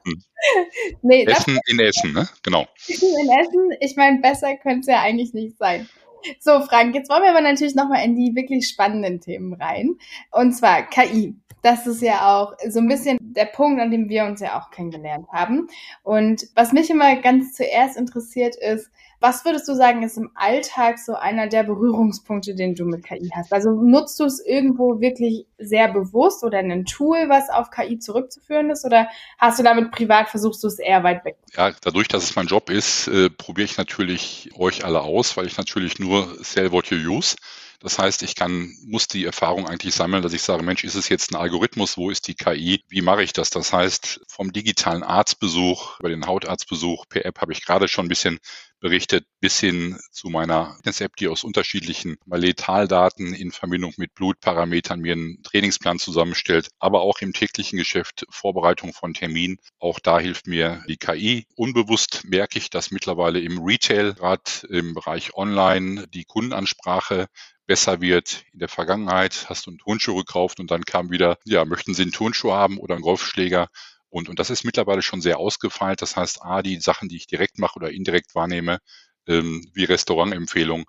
Hm. 0.07 0.23
nee, 1.03 1.25
Essen 1.25 1.59
in 1.67 1.79
Essen, 1.79 2.15
ne? 2.15 2.27
Genau. 2.43 2.67
Essen 2.89 3.09
in 3.21 3.29
Essen, 3.29 3.71
ich 3.81 3.97
meine, 3.97 4.19
besser 4.21 4.57
könnte 4.57 4.81
es 4.81 4.87
ja 4.87 5.03
eigentlich 5.03 5.35
nicht 5.35 5.59
sein. 5.59 5.89
So, 6.39 6.61
Frank, 6.61 6.95
jetzt 6.95 7.11
wollen 7.11 7.23
wir 7.23 7.31
aber 7.31 7.41
natürlich 7.41 7.75
nochmal 7.75 8.05
in 8.05 8.15
die 8.15 8.35
wirklich 8.35 8.69
spannenden 8.69 9.21
Themen 9.21 9.55
rein. 9.55 9.97
Und 10.31 10.53
zwar 10.53 10.83
KI 10.83 11.35
das 11.62 11.87
ist 11.87 12.03
ja 12.03 12.35
auch 12.35 12.55
so 12.69 12.81
ein 12.81 12.89
bisschen 12.89 13.19
der 13.21 13.47
Punkt, 13.47 13.81
an 13.81 13.91
dem 13.91 14.09
wir 14.09 14.25
uns 14.25 14.41
ja 14.41 14.59
auch 14.59 14.71
kennengelernt 14.71 15.29
haben. 15.31 15.69
Und 16.03 16.47
was 16.55 16.73
mich 16.73 16.91
immer 16.91 17.17
ganz 17.17 17.53
zuerst 17.53 17.97
interessiert 17.97 18.57
ist, 18.57 18.91
was 19.21 19.45
würdest 19.45 19.69
du 19.69 19.75
sagen, 19.75 20.03
ist 20.03 20.17
im 20.17 20.31
Alltag 20.35 20.99
so 20.99 21.15
einer 21.15 21.47
der 21.47 21.62
Berührungspunkte, 21.62 22.55
den 22.55 22.75
du 22.75 22.87
mit 22.87 23.05
KI 23.05 23.31
hast? 23.35 23.53
Also 23.53 23.71
nutzt 23.71 24.19
du 24.19 24.25
es 24.25 24.45
irgendwo 24.45 25.00
wirklich 25.00 25.47
sehr 25.59 25.93
bewusst 25.93 26.43
oder 26.43 26.59
ein 26.59 26.87
Tool, 26.87 27.29
was 27.29 27.50
auf 27.50 27.71
KI 27.71 27.99
zurückzuführen 27.99 28.71
ist? 28.71 28.87
Oder 28.87 29.09
hast 29.39 29.59
du 29.59 29.62
damit 29.62 29.91
privat, 29.91 30.31
versuchst 30.31 30.62
du 30.62 30.69
es 30.69 30.79
eher 30.79 31.05
weit 31.05 31.25
weg? 31.27 31.37
Ja, 31.55 31.71
dadurch, 31.83 32.09
dass 32.09 32.25
es 32.25 32.35
mein 32.35 32.47
Job 32.47 32.71
ist, 32.71 33.09
äh, 33.09 33.29
probiere 33.29 33.67
ich 33.67 33.77
natürlich 33.77 34.50
euch 34.57 34.87
alle 34.87 35.03
aus, 35.03 35.37
weil 35.37 35.47
ich 35.47 35.59
natürlich 35.59 35.99
nur 35.99 36.35
sell 36.43 36.73
what 36.73 36.87
you 36.87 36.97
use. 36.97 37.37
Das 37.83 37.99
heißt, 37.99 38.23
ich 38.23 38.35
kann, 38.35 38.77
muss 38.85 39.09
die 39.09 39.25
Erfahrung 39.25 39.67
eigentlich 39.67 39.95
sammeln, 39.95 40.23
dass 40.23 40.35
ich 40.35 40.43
sage, 40.43 40.62
Mensch, 40.62 40.85
ist 40.85 40.97
es 40.97 41.09
jetzt 41.09 41.33
ein 41.33 41.37
Algorithmus? 41.37 41.97
Wo 41.97 42.11
ist 42.11 42.29
die 42.29 42.35
KI? 42.35 42.85
Wie 42.89 43.00
mache 43.00 43.23
ich 43.23 43.33
das? 43.33 43.49
Das 43.49 43.73
heißt, 43.73 44.21
vom 44.29 44.53
digitalen 44.53 45.03
Arztbesuch 45.03 45.99
über 45.99 46.11
den 46.11 46.27
Hautarztbesuch 46.27 47.07
per 47.09 47.25
App 47.25 47.41
habe 47.41 47.53
ich 47.53 47.65
gerade 47.65 47.89
schon 47.89 48.05
ein 48.05 48.11
bisschen 48.11 48.39
berichtet, 48.81 49.27
bis 49.41 49.61
hin 49.61 49.99
zu 50.11 50.29
meiner 50.29 50.75
Fitness-App, 50.77 51.17
die 51.17 51.29
aus 51.29 51.45
unterschiedlichen 51.45 52.17
Letaldaten 52.27 53.35
in 53.35 53.53
Verbindung 53.53 53.93
mit 53.97 54.15
Blutparametern 54.15 55.01
mir 55.01 55.13
einen 55.13 55.43
Trainingsplan 55.43 55.99
zusammenstellt, 55.99 56.69
aber 56.79 57.03
auch 57.03 57.21
im 57.21 57.33
täglichen 57.33 57.79
Geschäft 57.79 58.27
Vorbereitung 58.31 58.93
von 58.93 59.15
Terminen. 59.15 59.59
Auch 59.79 59.99
da 60.01 60.19
hilft 60.19 60.47
mir 60.47 60.83
die 60.89 60.97
KI. 60.97 61.47
Unbewusst 61.57 62.23
merke 62.25 62.59
ich, 62.59 62.71
dass 62.71 62.91
mittlerweile 62.91 63.41
im 63.41 63.59
Retail, 63.63 64.15
gerade 64.15 64.43
im 64.69 64.95
Bereich 64.95 65.35
Online, 65.35 66.07
die 66.09 66.25
Kundenansprache 66.25 67.27
besser 67.67 68.01
wird. 68.01 68.45
In 68.53 68.59
der 68.59 68.69
Vergangenheit 68.69 69.47
hast 69.49 69.67
du 69.67 69.71
einen 69.71 69.79
Turnschuh 69.79 70.17
gekauft 70.17 70.59
und 70.59 70.71
dann 70.73 70.85
kam 70.85 71.11
wieder, 71.11 71.39
ja, 71.45 71.65
möchten 71.65 71.95
Sie 71.95 72.03
einen 72.03 72.13
Turnschuh 72.13 72.51
haben 72.53 72.79
oder 72.79 72.95
einen 72.95 73.03
Golfschläger? 73.05 73.69
Und, 74.11 74.29
und 74.29 74.38
das 74.38 74.50
ist 74.50 74.64
mittlerweile 74.64 75.02
schon 75.02 75.21
sehr 75.21 75.38
ausgefeilt. 75.38 76.02
Das 76.02 76.17
heißt, 76.17 76.43
A, 76.43 76.62
die 76.62 76.81
Sachen, 76.81 77.09
die 77.09 77.17
ich 77.17 77.26
direkt 77.26 77.59
mache 77.59 77.76
oder 77.76 77.90
indirekt 77.90 78.35
wahrnehme, 78.35 78.79
ähm, 79.26 79.67
wie 79.73 79.85
Restaurantempfehlungen, 79.85 80.85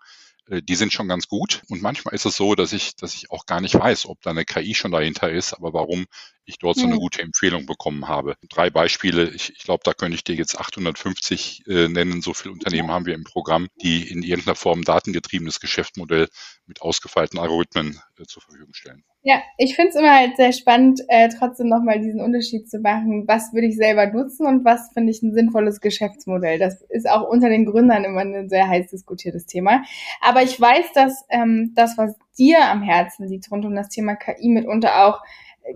äh, 0.48 0.62
die 0.62 0.76
sind 0.76 0.92
schon 0.92 1.08
ganz 1.08 1.28
gut. 1.28 1.62
Und 1.70 1.82
manchmal 1.82 2.14
ist 2.16 2.26
es 2.26 2.36
so, 2.36 2.56
dass 2.56 2.74
ich, 2.74 2.96
dass 2.96 3.16
ich 3.16 3.32
auch 3.32 3.46
gar 3.46 3.62
nicht 3.62 3.76
weiß, 3.76 4.08
ob 4.08 4.22
da 4.22 4.32
eine 4.32 4.46
KI 4.46 4.74
schon 4.76 4.92
dahinter 4.92 5.32
ist, 5.32 5.54
aber 5.54 5.74
warum 5.74 6.06
ich 6.46 6.58
dort 6.58 6.78
so 6.78 6.86
eine 6.86 6.98
gute 6.98 7.22
Empfehlung 7.22 7.66
bekommen 7.66 8.08
habe. 8.08 8.36
Drei 8.50 8.70
Beispiele. 8.70 9.30
Ich, 9.30 9.54
ich 9.56 9.64
glaube, 9.64 9.82
da 9.84 9.94
könnte 9.94 10.16
ich 10.16 10.24
dir 10.24 10.36
jetzt 10.36 10.60
850 10.60 11.64
äh, 11.68 11.88
nennen. 11.88 12.22
So 12.22 12.34
viele 12.34 12.54
Unternehmen 12.54 12.92
haben 12.92 13.06
wir 13.06 13.14
im 13.14 13.24
Programm, 13.24 13.68
die 13.82 14.10
in 14.10 14.24
irgendeiner 14.24 14.56
Form 14.56 14.84
datengetriebenes 14.84 15.60
Geschäftsmodell 15.60 16.28
mit 16.66 16.82
ausgefeilten 16.82 17.40
Algorithmen 17.40 18.00
äh, 18.20 18.24
zur 18.24 18.42
Verfügung 18.42 18.74
stellen. 18.74 19.04
Ja, 19.24 19.40
ich 19.58 19.76
finde 19.76 19.90
es 19.90 19.96
immer 19.96 20.16
halt 20.16 20.36
sehr 20.36 20.52
spannend, 20.52 21.00
äh, 21.08 21.30
trotzdem 21.30 21.68
nochmal 21.68 22.00
diesen 22.00 22.22
Unterschied 22.22 22.68
zu 22.68 22.80
machen. 22.80 23.28
Was 23.28 23.54
würde 23.54 23.68
ich 23.68 23.76
selber 23.76 24.08
nutzen 24.08 24.48
und 24.48 24.66
was 24.66 24.90
finde 24.94 25.12
ich 25.12 25.22
ein 25.22 25.34
sinnvolles 25.34 25.80
Geschäftsmodell? 25.80 26.58
Das 26.58 26.82
ist 26.90 27.08
auch 27.08 27.30
unter 27.30 27.50
den 27.50 27.66
Gründern 27.66 28.04
immer 28.04 28.22
ein 28.22 28.50
sehr 28.50 28.68
heiß 28.68 28.90
diskutiertes 28.90 29.46
Thema. 29.46 29.84
Aber 30.22 30.42
ich 30.42 30.60
weiß, 30.60 30.94
dass 30.96 31.24
ähm, 31.30 31.74
das, 31.76 32.00
was 32.00 32.16
dir 32.38 32.66
am 32.66 32.82
Herzen 32.82 33.28
liegt 33.28 33.52
rund 33.52 33.64
um 33.64 33.76
das 33.76 33.90
Thema 33.90 34.16
KI 34.16 34.50
mitunter 34.50 35.06
auch 35.06 35.22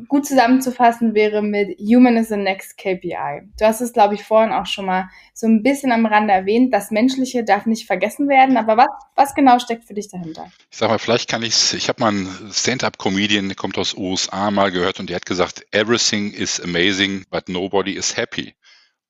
gut 0.08 0.26
zusammenzufassen 0.26 1.14
wäre 1.14 1.42
mit 1.42 1.80
Human 1.80 2.18
is 2.18 2.30
the 2.30 2.38
next 2.38 2.78
KPI. 2.78 3.50
Du 3.60 3.66
hast 3.66 3.82
es, 3.82 3.94
glaube 3.94 4.16
ich, 4.16 4.24
vorhin 4.24 4.52
auch 4.52 4.66
schon 4.66 4.86
mal 4.86 5.10
so 5.34 5.48
ein 5.48 5.64
bisschen 5.64 5.92
am 5.92 6.06
Rande 6.06 6.34
erwähnt. 6.34 6.74
Das 6.74 6.92
Menschliche 6.92 7.44
darf 7.44 7.66
nicht 7.66 7.86
vergessen 7.86 8.28
werden. 8.28 8.58
Aber 8.58 8.78
was, 8.78 8.88
was 9.16 9.36
genau 9.36 9.60
steckt 9.60 9.86
für 9.86 9.94
dich 9.94 10.10
dahinter? 10.10 10.52
Ich 10.72 10.78
sag 10.78 10.90
mal, 10.90 11.00
vielleicht 11.00 11.30
kann 11.30 11.44
ich 11.44 11.54
es, 11.54 11.74
ich 11.74 11.90
habe 11.90 12.02
mal 12.02 12.10
einen 12.10 12.52
Stand-up-Comedian, 12.52 13.48
der 13.48 13.56
kommt 13.56 13.78
aus 13.78 13.96
USA, 13.96 14.52
mal 14.52 14.72
gehört 14.72 15.00
und 15.00 15.10
der 15.10 15.18
hat 15.18 15.26
gesagt, 15.26 15.66
everything 15.72 16.32
is 16.32 16.60
amazing, 16.60 17.26
but 17.30 17.50
nobody 17.50 17.94
is 17.94 18.18
happy. 18.18 18.54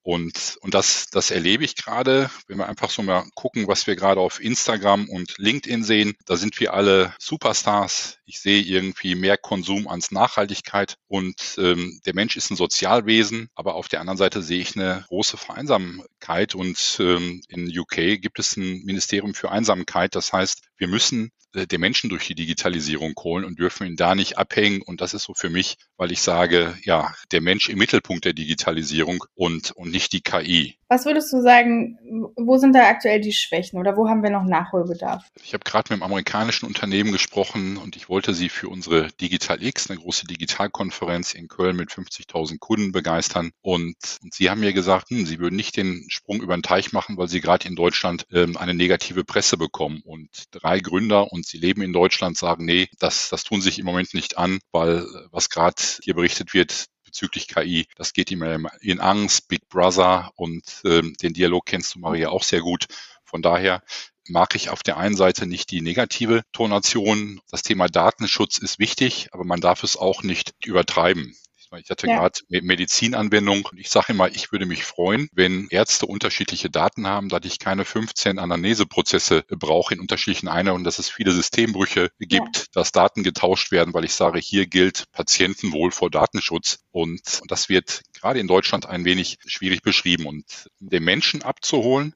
Und, 0.06 0.60
und 0.62 0.76
das, 0.76 1.08
das 1.10 1.32
erlebe 1.32 1.64
ich 1.64 1.76
gerade, 1.76 2.30
wenn 2.48 2.60
wir 2.60 2.70
einfach 2.70 2.92
so 2.92 3.02
mal 3.02 3.24
gucken, 3.34 3.68
was 3.68 3.88
wir 3.88 3.96
gerade 3.96 4.22
auf 4.22 4.40
Instagram 4.40 5.10
und 5.10 5.34
LinkedIn 5.40 5.84
sehen. 5.84 6.14
Da 6.28 6.38
sind 6.38 6.60
wir 6.60 6.76
alle 6.76 7.16
Superstars. 7.18 8.20
Ich 8.26 8.40
sehe 8.40 8.62
irgendwie 8.62 9.16
mehr 9.16 9.38
Konsum 9.38 9.88
als 9.88 10.12
Nachhaltigkeit. 10.12 10.96
Und 11.08 11.36
ähm, 11.58 12.02
der 12.06 12.16
Mensch 12.16 12.36
ist 12.38 12.50
ein 12.50 12.56
Sozialwesen, 12.56 13.50
aber 13.56 13.76
auf 13.76 13.88
der 13.88 14.00
anderen 14.00 14.18
Seite 14.18 14.42
sehe 14.42 14.60
ich 14.60 14.76
eine 14.76 15.06
große 15.08 15.38
Vereinsamkeit. 15.38 16.56
Und 16.56 16.98
ähm, 17.00 17.42
in 17.48 17.68
UK 17.78 18.22
gibt 18.22 18.40
es 18.40 18.58
ein 18.58 18.84
Ministerium 18.84 19.34
für 19.34 19.52
Einsamkeit. 19.52 20.16
Das 20.16 20.34
heißt, 20.34 20.64
wir 20.78 20.88
müssen 20.88 21.32
äh, 21.56 21.68
den 21.68 21.82
Menschen 21.82 22.10
durch 22.10 22.28
die 22.28 22.36
Digitalisierung 22.36 23.14
holen 23.20 23.46
und 23.46 23.60
dürfen 23.60 23.88
ihn 23.88 23.96
da 23.96 24.14
nicht 24.14 24.38
abhängen. 24.38 24.82
Und 24.82 25.02
das 25.02 25.14
ist 25.14 25.24
so 25.24 25.34
für 25.34 25.50
mich, 25.50 25.78
weil 25.98 26.12
ich 26.12 26.22
sage, 26.22 26.78
ja, 26.84 27.14
der 27.32 27.42
Mensch 27.42 27.70
im 27.70 27.78
Mittelpunkt 27.78 28.26
der 28.26 28.34
Digitalisierung 28.34 29.24
und, 29.34 29.72
und 29.72 29.92
nicht 29.92 30.14
die 30.14 30.22
KI. 30.22 30.78
Was 30.88 31.06
würdest 31.06 31.34
du 31.34 31.42
sagen, 31.42 31.98
wo 32.36 32.58
sind 32.58 32.74
da 32.74 32.88
aktuell 32.88 33.20
die 33.20 33.34
Schwächen 33.34 33.80
oder 33.80 33.98
wo 33.98 34.08
haben 34.08 34.22
wir 34.22 34.30
noch 34.30 34.44
Nachholbedarf? 34.44 35.26
Ich 35.44 35.56
habe 35.56 35.64
gerade 35.64 35.92
mit 35.92 35.94
einem 35.94 36.12
amerikanischen 36.12 36.68
Unternehmen 36.68 37.12
gesprochen 37.12 37.78
und 37.78 37.96
ich 37.96 38.08
wollte 38.08 38.36
sie 38.36 38.50
für 38.50 38.70
unsere 38.70 39.08
Digital 39.14 39.64
X, 39.64 39.90
eine 39.90 40.00
große 40.00 40.28
Digitalkonferenz 40.28 41.34
in 41.34 41.48
Köln 41.48 41.76
mit 41.76 41.90
50.000 41.90 42.60
Kunden 42.60 42.92
begeistern. 42.92 43.50
Und, 43.62 43.96
und 44.22 44.34
sie 44.34 44.52
haben 44.52 44.60
mir 44.60 44.74
gesagt, 44.74 45.10
hm, 45.10 45.26
sie 45.26 45.40
würden 45.40 45.56
nicht 45.56 45.76
den 45.76 46.06
Sprung 46.10 46.40
über 46.40 46.56
den 46.56 46.62
Teich 46.62 46.94
machen, 46.94 47.18
weil 47.18 47.30
sie 47.30 47.42
gerade 47.42 47.68
in 47.68 47.76
Deutschland 47.76 48.28
ähm, 48.32 48.56
eine 48.56 48.76
negative 48.76 49.24
Presse 49.24 49.58
bekommen. 49.58 50.02
Und 50.06 50.30
drei 50.52 50.80
Gründer 50.80 51.32
und 51.32 51.48
sie 51.48 51.58
leben 51.58 51.82
in 51.82 51.94
Deutschland 51.94 52.38
sagen, 52.38 52.64
nee, 52.64 52.90
das, 53.00 53.30
das 53.30 53.44
tun 53.44 53.60
sich 53.60 53.80
im 53.80 53.86
Moment 53.86 54.14
nicht 54.14 54.38
an, 54.38 54.60
weil 54.72 55.04
was 55.32 55.50
gerade 55.50 55.82
hier 56.04 56.14
berichtet 56.14 56.54
wird, 56.54 56.86
bezüglich 57.16 57.48
KI. 57.48 57.88
Das 57.96 58.12
geht 58.12 58.30
ihm 58.30 58.68
in 58.82 59.00
Angst, 59.00 59.48
Big 59.48 59.70
Brother 59.70 60.32
und 60.36 60.64
ähm, 60.84 61.14
den 61.22 61.34
Dialog 61.34 61.66
kennst 61.66 61.96
du, 61.96 62.00
Maria, 62.00 62.28
auch 62.28 62.44
sehr 62.44 62.60
gut. 62.60 62.88
Von 63.24 63.42
daher 63.42 63.82
mag 64.28 64.54
ich 64.56 64.70
auf 64.70 64.84
der 64.84 64.98
einen 64.98 65.16
Seite 65.16 65.46
nicht 65.46 65.72
die 65.72 65.80
negative 65.80 66.42
Tonation. 66.52 67.40
Das 67.50 67.62
Thema 67.62 67.88
Datenschutz 67.88 68.58
ist 68.58 68.80
wichtig, 68.80 69.30
aber 69.32 69.46
man 69.46 69.62
darf 69.62 69.84
es 69.84 69.96
auch 69.96 70.24
nicht 70.24 70.56
übertreiben. 70.66 71.38
Ich 71.78 71.90
hatte 71.90 72.08
ja. 72.08 72.20
gerade 72.20 72.40
Medizinanwendung 72.50 73.66
und 73.66 73.80
ich 73.80 73.90
sage 73.90 74.14
immer, 74.14 74.30
ich 74.30 74.52
würde 74.52 74.66
mich 74.66 74.84
freuen, 74.84 75.30
wenn 75.34 75.68
Ärzte 75.70 76.06
unterschiedliche 76.06 76.70
Daten 76.70 77.08
haben, 77.08 77.30
dass 77.30 77.46
ich 77.46 77.60
keine 77.60 77.86
15 77.86 78.40
Anamneseprozesse 78.40 79.44
brauche 79.50 79.94
in 79.94 80.00
unterschiedlichen 80.00 80.48
Einheiten 80.48 80.78
und 80.78 80.84
dass 80.84 81.00
es 81.00 81.10
viele 81.10 81.32
Systembrüche 81.32 82.10
gibt, 82.20 82.58
ja. 82.58 82.64
dass 82.74 82.92
Daten 82.92 83.24
getauscht 83.24 83.72
werden, 83.72 83.94
weil 83.94 84.06
ich 84.06 84.14
sage, 84.14 84.40
hier 84.40 84.68
gilt 84.68 85.06
Patientenwohl 85.12 85.92
vor 85.92 86.10
Datenschutz 86.10 86.80
und, 86.92 87.40
und 87.42 87.52
das 87.52 87.70
wird 87.70 88.02
gerade 88.14 88.40
in 88.40 88.48
Deutschland 88.48 88.86
ein 88.86 89.06
wenig 89.06 89.38
schwierig 89.46 89.82
beschrieben 89.82 90.26
und 90.26 90.70
den 90.80 91.04
Menschen 91.04 91.44
abzuholen, 91.44 92.16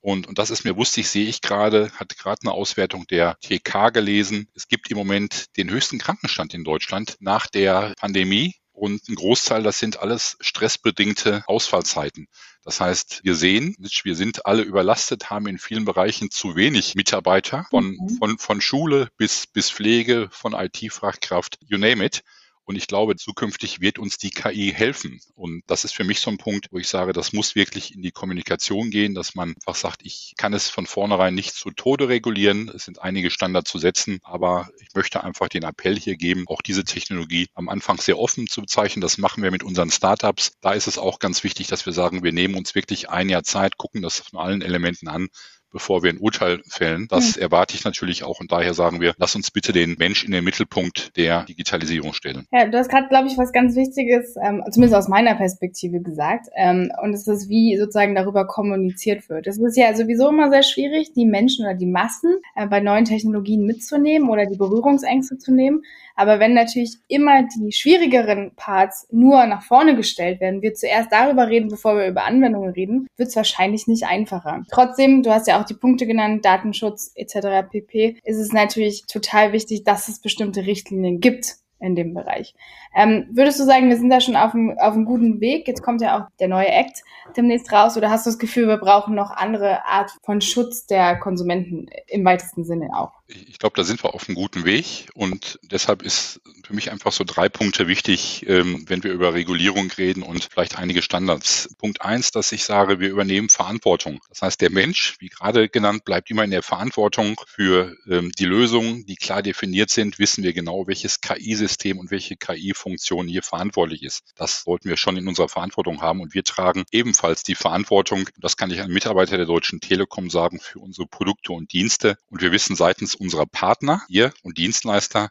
und, 0.00 0.26
und 0.26 0.38
das 0.38 0.50
ist 0.50 0.64
mir 0.64 0.76
wusste 0.76 1.00
ich, 1.00 1.08
sehe 1.08 1.28
ich 1.28 1.40
gerade, 1.40 1.90
hat 1.96 2.16
gerade 2.16 2.40
eine 2.42 2.52
Auswertung 2.52 3.06
der 3.08 3.36
TK 3.40 3.90
gelesen. 3.92 4.48
Es 4.54 4.68
gibt 4.68 4.90
im 4.90 4.96
Moment 4.96 5.46
den 5.56 5.70
höchsten 5.70 5.98
Krankenstand 5.98 6.54
in 6.54 6.64
Deutschland 6.64 7.16
nach 7.20 7.46
der 7.46 7.94
Pandemie. 7.98 8.54
Und 8.78 9.08
ein 9.08 9.14
Großteil, 9.14 9.62
das 9.62 9.78
sind 9.78 10.00
alles 10.00 10.36
stressbedingte 10.40 11.42
Ausfallzeiten. 11.46 12.28
Das 12.64 12.80
heißt, 12.80 13.20
wir 13.24 13.34
sehen, 13.34 13.74
wir 13.78 14.14
sind 14.14 14.46
alle 14.46 14.62
überlastet, 14.62 15.30
haben 15.30 15.46
in 15.46 15.58
vielen 15.58 15.84
Bereichen 15.84 16.30
zu 16.30 16.54
wenig 16.54 16.94
Mitarbeiter, 16.94 17.66
von, 17.70 17.96
mhm. 17.98 18.18
von, 18.18 18.38
von 18.38 18.60
Schule 18.60 19.08
bis, 19.16 19.46
bis 19.46 19.70
Pflege, 19.70 20.28
von 20.30 20.52
IT-Fachkraft, 20.52 21.58
you 21.66 21.78
name 21.78 22.04
it. 22.04 22.22
Und 22.68 22.76
ich 22.76 22.86
glaube, 22.86 23.16
zukünftig 23.16 23.80
wird 23.80 23.98
uns 23.98 24.18
die 24.18 24.28
KI 24.28 24.70
helfen. 24.76 25.22
Und 25.34 25.62
das 25.68 25.84
ist 25.84 25.94
für 25.94 26.04
mich 26.04 26.20
so 26.20 26.30
ein 26.30 26.36
Punkt, 26.36 26.66
wo 26.70 26.76
ich 26.76 26.86
sage, 26.86 27.14
das 27.14 27.32
muss 27.32 27.54
wirklich 27.54 27.94
in 27.94 28.02
die 28.02 28.10
Kommunikation 28.10 28.90
gehen, 28.90 29.14
dass 29.14 29.34
man 29.34 29.54
einfach 29.54 29.74
sagt, 29.74 30.02
ich 30.04 30.34
kann 30.36 30.52
es 30.52 30.68
von 30.68 30.84
vornherein 30.84 31.34
nicht 31.34 31.54
zu 31.54 31.70
Tode 31.70 32.10
regulieren. 32.10 32.68
Es 32.68 32.84
sind 32.84 33.00
einige 33.00 33.30
Standards 33.30 33.70
zu 33.70 33.78
setzen, 33.78 34.18
aber 34.22 34.68
ich 34.82 34.88
möchte 34.94 35.24
einfach 35.24 35.48
den 35.48 35.62
Appell 35.62 35.98
hier 35.98 36.18
geben, 36.18 36.44
auch 36.46 36.60
diese 36.60 36.84
Technologie 36.84 37.46
am 37.54 37.70
Anfang 37.70 37.96
sehr 38.02 38.18
offen 38.18 38.46
zu 38.46 38.60
bezeichnen. 38.60 39.00
Das 39.00 39.16
machen 39.16 39.42
wir 39.42 39.50
mit 39.50 39.62
unseren 39.62 39.90
Startups. 39.90 40.52
Da 40.60 40.72
ist 40.72 40.88
es 40.88 40.98
auch 40.98 41.20
ganz 41.20 41.44
wichtig, 41.44 41.68
dass 41.68 41.86
wir 41.86 41.94
sagen, 41.94 42.22
wir 42.22 42.34
nehmen 42.34 42.54
uns 42.54 42.74
wirklich 42.74 43.08
ein 43.08 43.30
Jahr 43.30 43.44
Zeit, 43.44 43.78
gucken 43.78 44.02
das 44.02 44.18
von 44.18 44.40
allen 44.40 44.60
Elementen 44.60 45.08
an 45.08 45.28
bevor 45.72 46.02
wir 46.02 46.10
ein 46.10 46.18
Urteil 46.18 46.60
fällen. 46.68 47.06
Das 47.08 47.36
ja. 47.36 47.42
erwarte 47.42 47.74
ich 47.74 47.84
natürlich 47.84 48.24
auch 48.24 48.40
und 48.40 48.52
daher 48.52 48.74
sagen 48.74 49.00
wir, 49.00 49.14
lass 49.18 49.34
uns 49.34 49.50
bitte 49.50 49.72
den 49.72 49.96
Mensch 49.98 50.24
in 50.24 50.32
den 50.32 50.44
Mittelpunkt 50.44 51.16
der 51.16 51.44
Digitalisierung 51.44 52.12
stellen. 52.12 52.46
Ja, 52.52 52.66
du 52.66 52.78
hast 52.78 52.90
gerade, 52.90 53.08
glaube 53.08 53.28
ich, 53.28 53.38
was 53.38 53.52
ganz 53.52 53.76
Wichtiges, 53.76 54.36
ähm, 54.42 54.62
zumindest 54.70 54.94
aus 54.94 55.08
meiner 55.08 55.34
Perspektive 55.34 56.00
gesagt, 56.00 56.46
ähm, 56.56 56.90
und 57.02 57.14
es 57.14 57.26
ist, 57.26 57.48
wie 57.48 57.76
sozusagen 57.76 58.14
darüber 58.14 58.46
kommuniziert 58.46 59.28
wird. 59.28 59.46
Es 59.46 59.58
ist 59.58 59.76
ja 59.76 59.94
sowieso 59.94 60.28
immer 60.28 60.50
sehr 60.50 60.62
schwierig, 60.62 61.12
die 61.12 61.26
Menschen 61.26 61.64
oder 61.64 61.74
die 61.74 61.86
Massen 61.86 62.36
äh, 62.56 62.66
bei 62.66 62.80
neuen 62.80 63.04
Technologien 63.04 63.64
mitzunehmen 63.64 64.28
oder 64.30 64.46
die 64.46 64.56
Berührungsängste 64.56 65.38
zu 65.38 65.52
nehmen. 65.52 65.82
Aber 66.18 66.40
wenn 66.40 66.52
natürlich 66.52 66.96
immer 67.06 67.44
die 67.44 67.70
schwierigeren 67.70 68.50
Parts 68.56 69.06
nur 69.12 69.46
nach 69.46 69.62
vorne 69.62 69.94
gestellt 69.94 70.40
werden, 70.40 70.62
wir 70.62 70.74
zuerst 70.74 71.12
darüber 71.12 71.46
reden, 71.46 71.68
bevor 71.68 71.96
wir 71.96 72.08
über 72.08 72.24
Anwendungen 72.24 72.70
reden, 72.70 73.06
wird 73.16 73.28
es 73.28 73.36
wahrscheinlich 73.36 73.86
nicht 73.86 74.04
einfacher. 74.04 74.64
Trotzdem, 74.68 75.22
du 75.22 75.30
hast 75.30 75.46
ja 75.46 75.57
auch 75.58 75.64
die 75.64 75.74
Punkte 75.74 76.06
genannt, 76.06 76.44
Datenschutz 76.44 77.12
etc. 77.14 77.68
pp, 77.70 78.18
ist 78.24 78.38
es 78.38 78.52
natürlich 78.52 79.06
total 79.06 79.52
wichtig, 79.52 79.84
dass 79.84 80.08
es 80.08 80.20
bestimmte 80.20 80.66
Richtlinien 80.66 81.20
gibt 81.20 81.56
in 81.80 81.94
dem 81.94 82.14
Bereich. 82.14 82.54
Ähm, 82.94 83.28
würdest 83.30 83.60
du 83.60 83.64
sagen, 83.64 83.88
wir 83.88 83.96
sind 83.96 84.10
da 84.10 84.20
schon 84.20 84.36
auf 84.36 84.54
einem, 84.54 84.76
auf 84.78 84.94
guten 85.04 85.40
Weg? 85.40 85.68
Jetzt 85.68 85.82
kommt 85.82 86.00
ja 86.00 86.18
auch 86.18 86.28
der 86.40 86.48
neue 86.48 86.68
Act 86.68 87.02
demnächst 87.36 87.70
raus. 87.72 87.96
Oder 87.96 88.10
hast 88.10 88.26
du 88.26 88.30
das 88.30 88.38
Gefühl, 88.38 88.66
wir 88.66 88.78
brauchen 88.78 89.14
noch 89.14 89.30
andere 89.30 89.84
Art 89.86 90.10
von 90.22 90.40
Schutz 90.40 90.86
der 90.86 91.16
Konsumenten 91.16 91.86
im 92.06 92.24
weitesten 92.24 92.64
Sinne 92.64 92.88
auch? 92.96 93.12
Ich 93.28 93.58
glaube, 93.58 93.74
da 93.76 93.84
sind 93.84 94.02
wir 94.02 94.14
auf 94.14 94.26
einem 94.26 94.36
guten 94.36 94.64
Weg 94.64 95.10
und 95.14 95.58
deshalb 95.70 96.02
ist 96.02 96.40
für 96.66 96.74
mich 96.74 96.90
einfach 96.90 97.12
so 97.12 97.24
drei 97.24 97.50
Punkte 97.50 97.86
wichtig, 97.86 98.46
ähm, 98.48 98.84
wenn 98.88 99.04
wir 99.04 99.12
über 99.12 99.34
Regulierung 99.34 99.90
reden 99.98 100.22
und 100.22 100.48
vielleicht 100.50 100.78
einige 100.78 101.02
Standards. 101.02 101.74
Punkt 101.76 102.00
eins, 102.00 102.30
dass 102.30 102.52
ich 102.52 102.64
sage, 102.64 103.00
wir 103.00 103.10
übernehmen 103.10 103.50
Verantwortung. 103.50 104.20
Das 104.30 104.40
heißt, 104.40 104.60
der 104.62 104.70
Mensch, 104.70 105.16
wie 105.20 105.28
gerade 105.28 105.68
genannt, 105.68 106.06
bleibt 106.06 106.30
immer 106.30 106.44
in 106.44 106.50
der 106.50 106.62
Verantwortung 106.62 107.38
für 107.46 107.94
ähm, 108.08 108.32
die 108.38 108.46
Lösungen, 108.46 109.04
die 109.04 109.16
klar 109.16 109.42
definiert 109.42 109.90
sind. 109.90 110.18
Wissen 110.18 110.42
wir 110.42 110.54
genau, 110.54 110.86
welches 110.86 111.20
KI-System 111.20 111.67
und 111.98 112.10
welche 112.10 112.36
KI-Funktion 112.36 113.28
hier 113.28 113.42
verantwortlich 113.42 114.02
ist. 114.02 114.22
Das 114.36 114.62
sollten 114.62 114.88
wir 114.88 114.96
schon 114.96 115.16
in 115.16 115.28
unserer 115.28 115.48
Verantwortung 115.48 116.00
haben 116.00 116.20
und 116.20 116.34
wir 116.34 116.44
tragen 116.44 116.84
ebenfalls 116.90 117.42
die 117.42 117.54
Verantwortung, 117.54 118.28
das 118.38 118.56
kann 118.56 118.70
ich 118.70 118.80
an 118.80 118.90
Mitarbeiter 118.90 119.36
der 119.36 119.46
Deutschen 119.46 119.80
Telekom 119.80 120.30
sagen, 120.30 120.60
für 120.60 120.78
unsere 120.78 121.06
Produkte 121.06 121.52
und 121.52 121.72
Dienste. 121.72 122.16
Und 122.30 122.42
wir 122.42 122.52
wissen 122.52 122.76
seitens 122.76 123.14
unserer 123.14 123.46
Partner 123.46 124.02
hier 124.08 124.32
und 124.42 124.58
Dienstleister, 124.58 125.30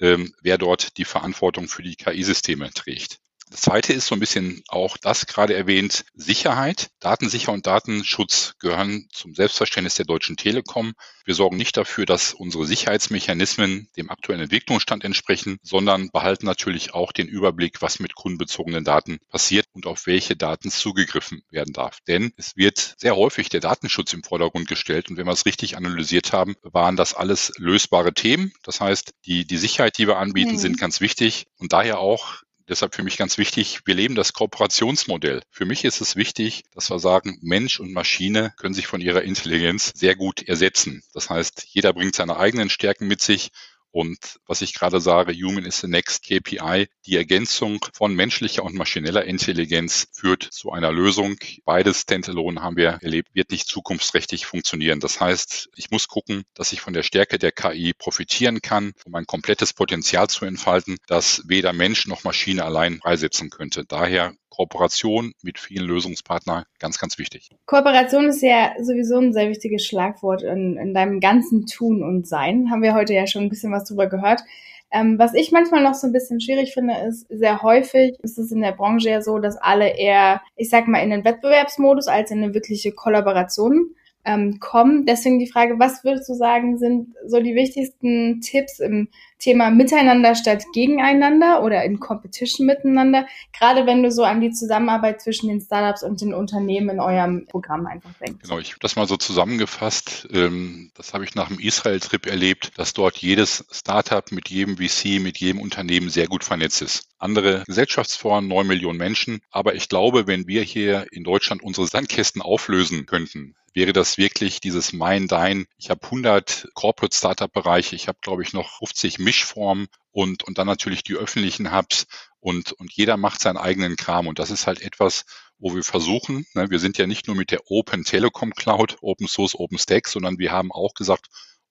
ähm, 0.00 0.34
wer 0.40 0.58
dort 0.58 0.96
die 0.98 1.04
Verantwortung 1.04 1.68
für 1.68 1.82
die 1.82 1.96
KI-Systeme 1.96 2.70
trägt. 2.70 3.18
Das 3.52 3.60
zweite 3.60 3.92
ist 3.92 4.06
so 4.06 4.16
ein 4.16 4.20
bisschen 4.20 4.62
auch 4.68 4.96
das 4.96 5.26
gerade 5.26 5.54
erwähnt, 5.54 6.06
Sicherheit. 6.14 6.88
Datensicher 7.00 7.52
und 7.52 7.66
Datenschutz 7.66 8.54
gehören 8.58 9.08
zum 9.12 9.34
Selbstverständnis 9.34 9.94
der 9.94 10.06
Deutschen 10.06 10.38
Telekom. 10.38 10.94
Wir 11.26 11.34
sorgen 11.34 11.58
nicht 11.58 11.76
dafür, 11.76 12.06
dass 12.06 12.32
unsere 12.32 12.64
Sicherheitsmechanismen 12.64 13.90
dem 13.98 14.08
aktuellen 14.08 14.40
Entwicklungsstand 14.40 15.04
entsprechen, 15.04 15.58
sondern 15.62 16.08
behalten 16.10 16.46
natürlich 16.46 16.94
auch 16.94 17.12
den 17.12 17.28
Überblick, 17.28 17.82
was 17.82 18.00
mit 18.00 18.14
kundenbezogenen 18.14 18.84
Daten 18.84 19.18
passiert 19.28 19.66
und 19.72 19.86
auf 19.86 20.06
welche 20.06 20.34
Daten 20.34 20.70
zugegriffen 20.70 21.42
werden 21.50 21.74
darf. 21.74 21.98
Denn 22.08 22.32
es 22.38 22.56
wird 22.56 22.94
sehr 22.96 23.16
häufig 23.16 23.50
der 23.50 23.60
Datenschutz 23.60 24.14
im 24.14 24.24
Vordergrund 24.24 24.66
gestellt 24.66 25.10
und 25.10 25.18
wenn 25.18 25.26
wir 25.26 25.32
es 25.32 25.44
richtig 25.44 25.76
analysiert 25.76 26.32
haben, 26.32 26.56
waren 26.62 26.96
das 26.96 27.12
alles 27.12 27.52
lösbare 27.58 28.14
Themen. 28.14 28.54
Das 28.62 28.80
heißt, 28.80 29.12
die, 29.26 29.46
die 29.46 29.58
Sicherheit, 29.58 29.98
die 29.98 30.08
wir 30.08 30.16
anbieten, 30.16 30.52
mhm. 30.52 30.58
sind 30.58 30.78
ganz 30.78 31.02
wichtig 31.02 31.48
und 31.58 31.74
daher 31.74 31.98
auch 31.98 32.42
deshalb 32.68 32.94
für 32.94 33.02
mich 33.02 33.16
ganz 33.16 33.38
wichtig, 33.38 33.80
wir 33.84 33.94
leben 33.94 34.14
das 34.14 34.32
Kooperationsmodell. 34.32 35.42
Für 35.50 35.64
mich 35.64 35.84
ist 35.84 36.00
es 36.00 36.16
wichtig, 36.16 36.64
dass 36.74 36.90
wir 36.90 36.98
sagen, 36.98 37.38
Mensch 37.42 37.80
und 37.80 37.92
Maschine 37.92 38.52
können 38.56 38.74
sich 38.74 38.86
von 38.86 39.00
ihrer 39.00 39.22
Intelligenz 39.22 39.92
sehr 39.94 40.16
gut 40.16 40.42
ersetzen. 40.42 41.02
Das 41.12 41.30
heißt, 41.30 41.66
jeder 41.68 41.92
bringt 41.92 42.14
seine 42.14 42.36
eigenen 42.36 42.70
Stärken 42.70 43.06
mit 43.06 43.20
sich 43.20 43.50
und 43.92 44.40
was 44.46 44.62
ich 44.62 44.74
gerade 44.74 45.00
sage, 45.00 45.32
Human 45.34 45.64
is 45.64 45.80
the 45.80 45.86
next 45.86 46.24
KPI, 46.24 46.88
die 47.06 47.16
Ergänzung 47.16 47.84
von 47.92 48.14
menschlicher 48.14 48.64
und 48.64 48.74
maschineller 48.74 49.24
Intelligenz 49.24 50.08
führt 50.12 50.42
zu 50.42 50.72
einer 50.72 50.90
Lösung. 50.90 51.36
Beides 51.64 52.00
Standalone 52.00 52.62
haben 52.62 52.76
wir 52.76 52.98
erlebt, 53.02 53.28
wird 53.34 53.50
nicht 53.50 53.68
zukunftsträchtig 53.68 54.46
funktionieren. 54.46 54.98
Das 54.98 55.20
heißt, 55.20 55.68
ich 55.76 55.90
muss 55.90 56.08
gucken, 56.08 56.44
dass 56.54 56.72
ich 56.72 56.80
von 56.80 56.94
der 56.94 57.02
Stärke 57.02 57.38
der 57.38 57.52
KI 57.52 57.92
profitieren 57.92 58.62
kann, 58.62 58.92
um 59.04 59.14
ein 59.14 59.26
komplettes 59.26 59.74
Potenzial 59.74 60.28
zu 60.28 60.46
entfalten, 60.46 60.96
das 61.06 61.42
weder 61.46 61.74
Mensch 61.74 62.06
noch 62.06 62.24
Maschine 62.24 62.64
allein 62.64 62.98
freisetzen 63.00 63.50
könnte. 63.50 63.84
Daher 63.84 64.34
Kooperation 64.52 65.32
mit 65.42 65.58
vielen 65.58 65.86
Lösungspartnern 65.86 66.64
ganz, 66.78 66.98
ganz 66.98 67.16
wichtig. 67.16 67.48
Kooperation 67.64 68.26
ist 68.26 68.42
ja 68.42 68.72
sowieso 68.82 69.16
ein 69.16 69.32
sehr 69.32 69.48
wichtiges 69.48 69.86
Schlagwort 69.86 70.42
in, 70.42 70.76
in 70.76 70.92
deinem 70.92 71.20
ganzen 71.20 71.64
Tun 71.66 72.02
und 72.02 72.28
Sein. 72.28 72.70
Haben 72.70 72.82
wir 72.82 72.92
heute 72.92 73.14
ja 73.14 73.26
schon 73.26 73.44
ein 73.44 73.48
bisschen 73.48 73.72
was 73.72 73.84
drüber 73.84 74.08
gehört. 74.08 74.42
Ähm, 74.90 75.18
was 75.18 75.32
ich 75.32 75.52
manchmal 75.52 75.82
noch 75.82 75.94
so 75.94 76.06
ein 76.06 76.12
bisschen 76.12 76.38
schwierig 76.38 76.74
finde, 76.74 76.94
ist, 77.08 77.26
sehr 77.30 77.62
häufig 77.62 78.18
ist 78.22 78.38
es 78.38 78.52
in 78.52 78.60
der 78.60 78.72
Branche 78.72 79.08
ja 79.08 79.22
so, 79.22 79.38
dass 79.38 79.56
alle 79.56 79.96
eher, 79.96 80.42
ich 80.54 80.68
sag 80.68 80.86
mal, 80.86 81.02
in 81.02 81.08
den 81.08 81.24
Wettbewerbsmodus 81.24 82.08
als 82.08 82.30
in 82.30 82.42
eine 82.42 82.52
wirkliche 82.52 82.92
Kollaboration 82.92 83.94
ähm, 84.24 84.60
kommen. 84.60 85.06
Deswegen 85.06 85.38
die 85.38 85.50
Frage, 85.50 85.78
was 85.78 86.04
würdest 86.04 86.28
du 86.28 86.34
sagen, 86.34 86.78
sind 86.78 87.14
so 87.26 87.40
die 87.40 87.54
wichtigsten 87.54 88.40
Tipps 88.40 88.78
im 88.78 89.08
Thema 89.42 89.70
Miteinander 89.70 90.36
statt 90.36 90.62
Gegeneinander 90.72 91.64
oder 91.64 91.82
in 91.82 91.98
Competition 91.98 92.64
miteinander, 92.64 93.26
gerade 93.52 93.86
wenn 93.86 94.04
du 94.04 94.12
so 94.12 94.22
an 94.22 94.40
die 94.40 94.52
Zusammenarbeit 94.52 95.20
zwischen 95.20 95.48
den 95.48 95.60
Startups 95.60 96.04
und 96.04 96.20
den 96.20 96.32
Unternehmen 96.32 96.90
in 96.90 97.00
eurem 97.00 97.46
Programm 97.46 97.86
einfach 97.86 98.12
denkst. 98.24 98.42
Genau, 98.42 98.60
ich 98.60 98.70
habe 98.70 98.78
das 98.80 98.94
mal 98.94 99.08
so 99.08 99.16
zusammengefasst. 99.16 100.28
Ähm, 100.32 100.92
das 100.94 101.12
habe 101.12 101.24
ich 101.24 101.34
nach 101.34 101.48
dem 101.48 101.58
Israel-Trip 101.58 102.26
erlebt, 102.26 102.78
dass 102.78 102.92
dort 102.92 103.16
jedes 103.16 103.66
Startup 103.72 104.30
mit 104.30 104.48
jedem 104.48 104.76
VC, 104.76 105.20
mit 105.20 105.38
jedem 105.38 105.60
Unternehmen 105.60 106.08
sehr 106.08 106.28
gut 106.28 106.44
vernetzt 106.44 106.80
ist. 106.80 107.08
Andere 107.18 107.64
Gesellschaftsformen, 107.66 108.48
neun 108.48 108.68
Millionen 108.68 108.98
Menschen. 108.98 109.40
Aber 109.50 109.74
ich 109.74 109.88
glaube, 109.88 110.28
wenn 110.28 110.46
wir 110.46 110.62
hier 110.62 111.06
in 111.10 111.24
Deutschland 111.24 111.62
unsere 111.64 111.88
Sandkästen 111.88 112.42
auflösen 112.42 113.06
könnten, 113.06 113.56
wäre 113.74 113.92
das 113.92 114.18
wirklich 114.18 114.60
dieses 114.60 114.92
Mein, 114.92 115.28
Dein. 115.28 115.66
Ich 115.78 115.90
habe 115.90 116.04
100 116.04 116.68
Corporate 116.74 117.16
Startup 117.16 117.52
Bereiche, 117.52 117.96
ich 117.96 118.08
habe 118.08 118.18
glaube 118.20 118.42
ich 118.42 118.52
noch 118.52 118.78
50 118.78 119.18
Mischformen 119.18 119.88
und, 120.10 120.42
und 120.42 120.58
dann 120.58 120.66
natürlich 120.66 121.02
die 121.02 121.14
öffentlichen 121.14 121.74
Hubs 121.74 122.06
und, 122.40 122.72
und 122.72 122.92
jeder 122.92 123.16
macht 123.16 123.40
seinen 123.40 123.56
eigenen 123.56 123.96
Kram 123.96 124.26
und 124.26 124.38
das 124.38 124.50
ist 124.50 124.66
halt 124.66 124.82
etwas, 124.82 125.24
wo 125.58 125.74
wir 125.74 125.84
versuchen, 125.84 126.44
ne, 126.54 126.70
wir 126.70 126.80
sind 126.80 126.98
ja 126.98 127.06
nicht 127.06 127.28
nur 127.28 127.36
mit 127.36 127.50
der 127.50 127.70
Open 127.70 128.04
Telekom 128.04 128.52
Cloud, 128.52 128.98
Open 129.00 129.28
Source, 129.28 129.54
Open 129.54 129.78
Stack, 129.78 130.08
sondern 130.08 130.38
wir 130.38 130.50
haben 130.50 130.72
auch 130.72 130.94
gesagt, 130.94 131.26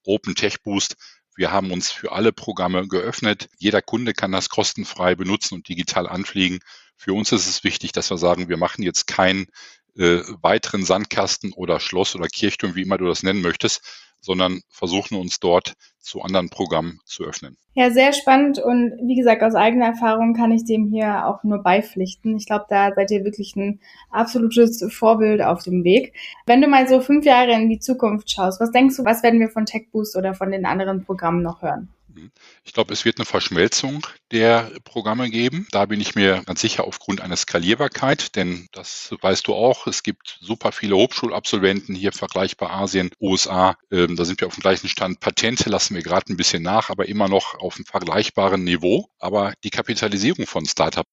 Open 0.05 0.33
Tech 0.33 0.63
Boost, 0.63 0.95
wir 1.35 1.51
haben 1.51 1.71
uns 1.71 1.91
für 1.91 2.11
alle 2.11 2.33
Programme 2.33 2.87
geöffnet. 2.87 3.49
Jeder 3.57 3.81
Kunde 3.81 4.13
kann 4.13 4.31
das 4.31 4.49
kostenfrei 4.49 5.15
benutzen 5.15 5.55
und 5.55 5.67
digital 5.67 6.07
anfliegen. 6.07 6.59
Für 6.97 7.13
uns 7.13 7.31
ist 7.31 7.47
es 7.47 7.63
wichtig, 7.63 7.93
dass 7.93 8.09
wir 8.09 8.17
sagen, 8.17 8.49
wir 8.49 8.57
machen 8.57 8.83
jetzt 8.83 9.07
kein 9.07 9.47
äh, 9.97 10.21
weiteren 10.41 10.83
Sandkasten 10.83 11.53
oder 11.53 11.79
Schloss 11.79 12.15
oder 12.15 12.27
Kirchturm, 12.27 12.75
wie 12.75 12.83
immer 12.83 12.97
du 12.97 13.05
das 13.05 13.23
nennen 13.23 13.41
möchtest, 13.41 13.81
sondern 14.21 14.61
versuchen 14.69 15.17
uns 15.17 15.39
dort 15.39 15.73
zu 15.99 16.21
anderen 16.21 16.49
Programmen 16.49 16.99
zu 17.05 17.23
öffnen. 17.23 17.57
Ja, 17.73 17.89
sehr 17.89 18.11
spannend 18.11 18.59
und 18.59 18.91
wie 19.03 19.15
gesagt, 19.15 19.43
aus 19.43 19.55
eigener 19.55 19.85
Erfahrung 19.85 20.33
kann 20.33 20.51
ich 20.51 20.65
dem 20.65 20.87
hier 20.87 21.25
auch 21.25 21.43
nur 21.43 21.63
beipflichten. 21.63 22.35
Ich 22.35 22.45
glaube, 22.45 22.65
da 22.69 22.93
seid 22.93 23.11
ihr 23.11 23.23
wirklich 23.23 23.55
ein 23.55 23.79
absolutes 24.09 24.85
Vorbild 24.93 25.41
auf 25.41 25.63
dem 25.63 25.83
Weg. 25.83 26.13
Wenn 26.45 26.61
du 26.61 26.67
mal 26.67 26.87
so 26.87 26.99
fünf 27.01 27.25
Jahre 27.25 27.53
in 27.53 27.69
die 27.69 27.79
Zukunft 27.79 28.29
schaust, 28.29 28.59
was 28.59 28.71
denkst 28.71 28.97
du, 28.97 29.05
was 29.05 29.23
werden 29.23 29.39
wir 29.39 29.49
von 29.49 29.65
TechBoost 29.65 30.15
oder 30.17 30.33
von 30.33 30.51
den 30.51 30.65
anderen 30.65 31.05
Programmen 31.05 31.43
noch 31.43 31.61
hören? 31.61 31.89
Mhm. 32.13 32.31
Ich 32.63 32.73
glaube, 32.73 32.93
es 32.93 33.05
wird 33.05 33.17
eine 33.17 33.25
Verschmelzung 33.25 34.05
der 34.31 34.71
Programme 34.83 35.29
geben. 35.29 35.67
Da 35.71 35.85
bin 35.85 36.01
ich 36.01 36.15
mir 36.15 36.43
ganz 36.45 36.61
sicher 36.61 36.85
aufgrund 36.85 37.21
einer 37.21 37.35
Skalierbarkeit, 37.37 38.35
denn 38.35 38.67
das 38.71 39.13
weißt 39.21 39.47
du 39.47 39.53
auch, 39.53 39.87
es 39.87 40.03
gibt 40.03 40.37
super 40.41 40.71
viele 40.71 40.95
Hochschulabsolventen 40.95 41.95
hier 41.95 42.11
vergleichbar 42.11 42.71
Asien, 42.71 43.11
USA. 43.19 43.75
Ähm, 43.91 44.15
da 44.15 44.25
sind 44.25 44.41
wir 44.41 44.47
auf 44.47 44.55
dem 44.55 44.61
gleichen 44.61 44.89
Stand. 44.89 45.19
Patente 45.19 45.69
lassen 45.69 45.95
wir 45.95 46.03
gerade 46.03 46.31
ein 46.31 46.37
bisschen 46.37 46.63
nach, 46.63 46.89
aber 46.89 47.07
immer 47.07 47.27
noch 47.29 47.55
auf 47.55 47.75
einem 47.75 47.85
vergleichbaren 47.85 48.63
Niveau. 48.63 49.07
Aber 49.19 49.53
die 49.63 49.69
Kapitalisierung 49.69 50.47
von 50.47 50.65
Startups 50.65 51.09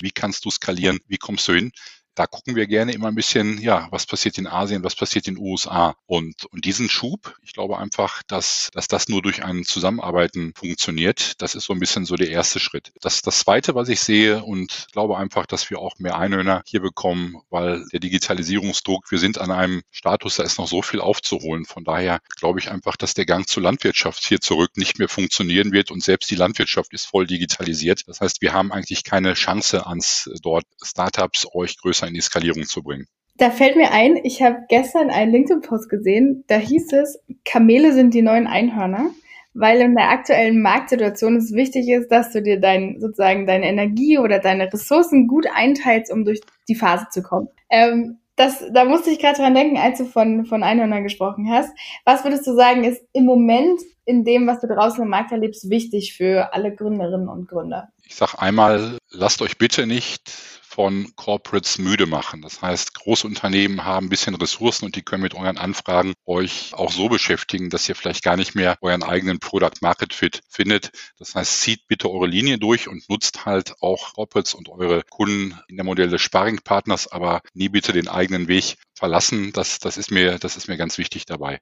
Wie 0.00 0.10
kannst 0.10 0.44
du 0.44 0.50
skalieren? 0.50 0.98
Wie 1.06 1.18
kommst 1.18 1.46
du 1.48 1.52
hin? 1.54 1.70
Da 2.18 2.26
gucken 2.26 2.56
wir 2.56 2.66
gerne 2.66 2.92
immer 2.92 3.08
ein 3.08 3.14
bisschen, 3.14 3.60
ja, 3.60 3.86
was 3.92 4.04
passiert 4.04 4.38
in 4.38 4.48
Asien, 4.48 4.82
was 4.82 4.96
passiert 4.96 5.28
in 5.28 5.36
den 5.36 5.44
USA. 5.44 5.94
Und, 6.06 6.46
und 6.46 6.64
diesen 6.64 6.88
Schub, 6.88 7.36
ich 7.42 7.52
glaube 7.52 7.78
einfach, 7.78 8.24
dass, 8.24 8.70
dass 8.72 8.88
das 8.88 9.08
nur 9.08 9.22
durch 9.22 9.44
ein 9.44 9.62
Zusammenarbeiten 9.64 10.52
funktioniert. 10.56 11.40
Das 11.40 11.54
ist 11.54 11.64
so 11.64 11.72
ein 11.72 11.78
bisschen 11.78 12.04
so 12.04 12.16
der 12.16 12.30
erste 12.30 12.58
Schritt. 12.58 12.92
Das, 13.02 13.22
das 13.22 13.38
zweite, 13.38 13.76
was 13.76 13.88
ich 13.88 14.00
sehe 14.00 14.42
und 14.42 14.88
glaube 14.90 15.16
einfach, 15.16 15.46
dass 15.46 15.70
wir 15.70 15.78
auch 15.78 15.98
mehr 15.98 16.18
Einhörner 16.18 16.62
hier 16.66 16.80
bekommen, 16.80 17.40
weil 17.50 17.86
der 17.92 18.00
Digitalisierungsdruck, 18.00 19.12
wir 19.12 19.18
sind 19.20 19.38
an 19.38 19.52
einem 19.52 19.82
Status, 19.92 20.36
da 20.36 20.42
ist 20.42 20.58
noch 20.58 20.66
so 20.66 20.82
viel 20.82 21.00
aufzuholen. 21.00 21.66
Von 21.66 21.84
daher 21.84 22.18
glaube 22.36 22.58
ich 22.58 22.68
einfach, 22.68 22.96
dass 22.96 23.14
der 23.14 23.26
Gang 23.26 23.46
zur 23.46 23.62
Landwirtschaft 23.62 24.26
hier 24.26 24.40
zurück 24.40 24.72
nicht 24.76 24.98
mehr 24.98 25.08
funktionieren 25.08 25.70
wird 25.70 25.92
und 25.92 26.02
selbst 26.02 26.30
die 26.32 26.36
Landwirtschaft 26.36 26.92
ist 26.92 27.04
voll 27.04 27.28
digitalisiert. 27.28 28.08
Das 28.08 28.20
heißt, 28.20 28.42
wir 28.42 28.52
haben 28.52 28.72
eigentlich 28.72 29.04
keine 29.04 29.34
Chance 29.34 29.86
ans 29.86 30.28
dort 30.42 30.64
Startups 30.82 31.46
euch 31.54 31.76
größer 31.78 32.07
in 32.08 32.14
die 32.14 32.20
Skalierung 32.20 32.64
zu 32.64 32.82
bringen. 32.82 33.06
Da 33.36 33.50
fällt 33.50 33.76
mir 33.76 33.92
ein, 33.92 34.16
ich 34.24 34.42
habe 34.42 34.56
gestern 34.68 35.10
einen 35.10 35.30
LinkedIn-Post 35.30 35.88
gesehen, 35.88 36.44
da 36.48 36.56
hieß 36.56 36.92
es, 36.92 37.20
Kamele 37.44 37.92
sind 37.92 38.12
die 38.12 38.22
neuen 38.22 38.48
Einhörner, 38.48 39.10
weil 39.54 39.80
in 39.80 39.94
der 39.94 40.10
aktuellen 40.10 40.60
Marktsituation 40.60 41.36
es 41.36 41.52
wichtig 41.52 41.88
ist, 41.88 42.10
dass 42.10 42.32
du 42.32 42.42
dir 42.42 42.60
dein, 42.60 43.00
sozusagen 43.00 43.46
deine 43.46 43.66
Energie 43.66 44.18
oder 44.18 44.40
deine 44.40 44.72
Ressourcen 44.72 45.28
gut 45.28 45.46
einteilst, 45.52 46.12
um 46.12 46.24
durch 46.24 46.40
die 46.68 46.74
Phase 46.74 47.06
zu 47.10 47.22
kommen. 47.22 47.48
Ähm, 47.70 48.18
das, 48.34 48.64
da 48.72 48.84
musste 48.84 49.10
ich 49.10 49.18
gerade 49.18 49.38
dran 49.38 49.54
denken, 49.54 49.78
als 49.78 49.98
du 49.98 50.04
von, 50.04 50.46
von 50.46 50.62
Einhörnern 50.62 51.02
gesprochen 51.02 51.50
hast. 51.50 51.70
Was 52.04 52.24
würdest 52.24 52.46
du 52.46 52.54
sagen, 52.54 52.84
ist 52.84 53.02
im 53.12 53.24
Moment 53.24 53.80
in 54.04 54.24
dem, 54.24 54.46
was 54.46 54.60
du 54.60 54.68
draußen 54.68 55.02
im 55.02 55.10
Markt 55.10 55.32
erlebst, 55.32 55.70
wichtig 55.70 56.14
für 56.16 56.54
alle 56.54 56.74
Gründerinnen 56.74 57.28
und 57.28 57.48
Gründer? 57.48 57.88
Ich 58.04 58.14
sag 58.14 58.40
einmal, 58.40 58.98
lasst 59.10 59.42
euch 59.42 59.58
bitte 59.58 59.86
nicht 59.86 60.57
von 60.78 61.12
Corporates 61.16 61.78
müde 61.78 62.06
machen. 62.06 62.40
Das 62.40 62.62
heißt, 62.62 62.94
Großunternehmen 62.94 63.84
haben 63.84 64.06
ein 64.06 64.08
bisschen 64.10 64.36
Ressourcen 64.36 64.84
und 64.84 64.94
die 64.94 65.02
können 65.02 65.24
mit 65.24 65.34
euren 65.34 65.58
Anfragen 65.58 66.14
euch 66.24 66.72
auch 66.72 66.92
so 66.92 67.08
beschäftigen, 67.08 67.68
dass 67.68 67.88
ihr 67.88 67.96
vielleicht 67.96 68.22
gar 68.22 68.36
nicht 68.36 68.54
mehr 68.54 68.78
euren 68.80 69.02
eigenen 69.02 69.40
Product 69.40 69.72
Market 69.80 70.14
Fit 70.14 70.40
findet. 70.48 70.92
Das 71.18 71.34
heißt, 71.34 71.62
zieht 71.62 71.88
bitte 71.88 72.08
eure 72.08 72.28
Linie 72.28 72.58
durch 72.58 72.86
und 72.86 73.08
nutzt 73.08 73.44
halt 73.44 73.74
auch 73.80 74.14
Corporates 74.14 74.54
und 74.54 74.68
eure 74.68 75.02
Kunden 75.02 75.58
in 75.66 75.74
der 75.74 75.84
Modell 75.84 76.10
des 76.10 76.22
Sparringpartners, 76.22 77.08
aber 77.08 77.42
nie 77.54 77.68
bitte 77.68 77.92
den 77.92 78.06
eigenen 78.06 78.46
Weg 78.46 78.76
verlassen. 78.94 79.50
Das, 79.52 79.80
das 79.80 79.96
ist 79.96 80.12
mir, 80.12 80.38
das 80.38 80.56
ist 80.56 80.68
mir 80.68 80.76
ganz 80.76 80.96
wichtig 80.96 81.26
dabei. 81.26 81.58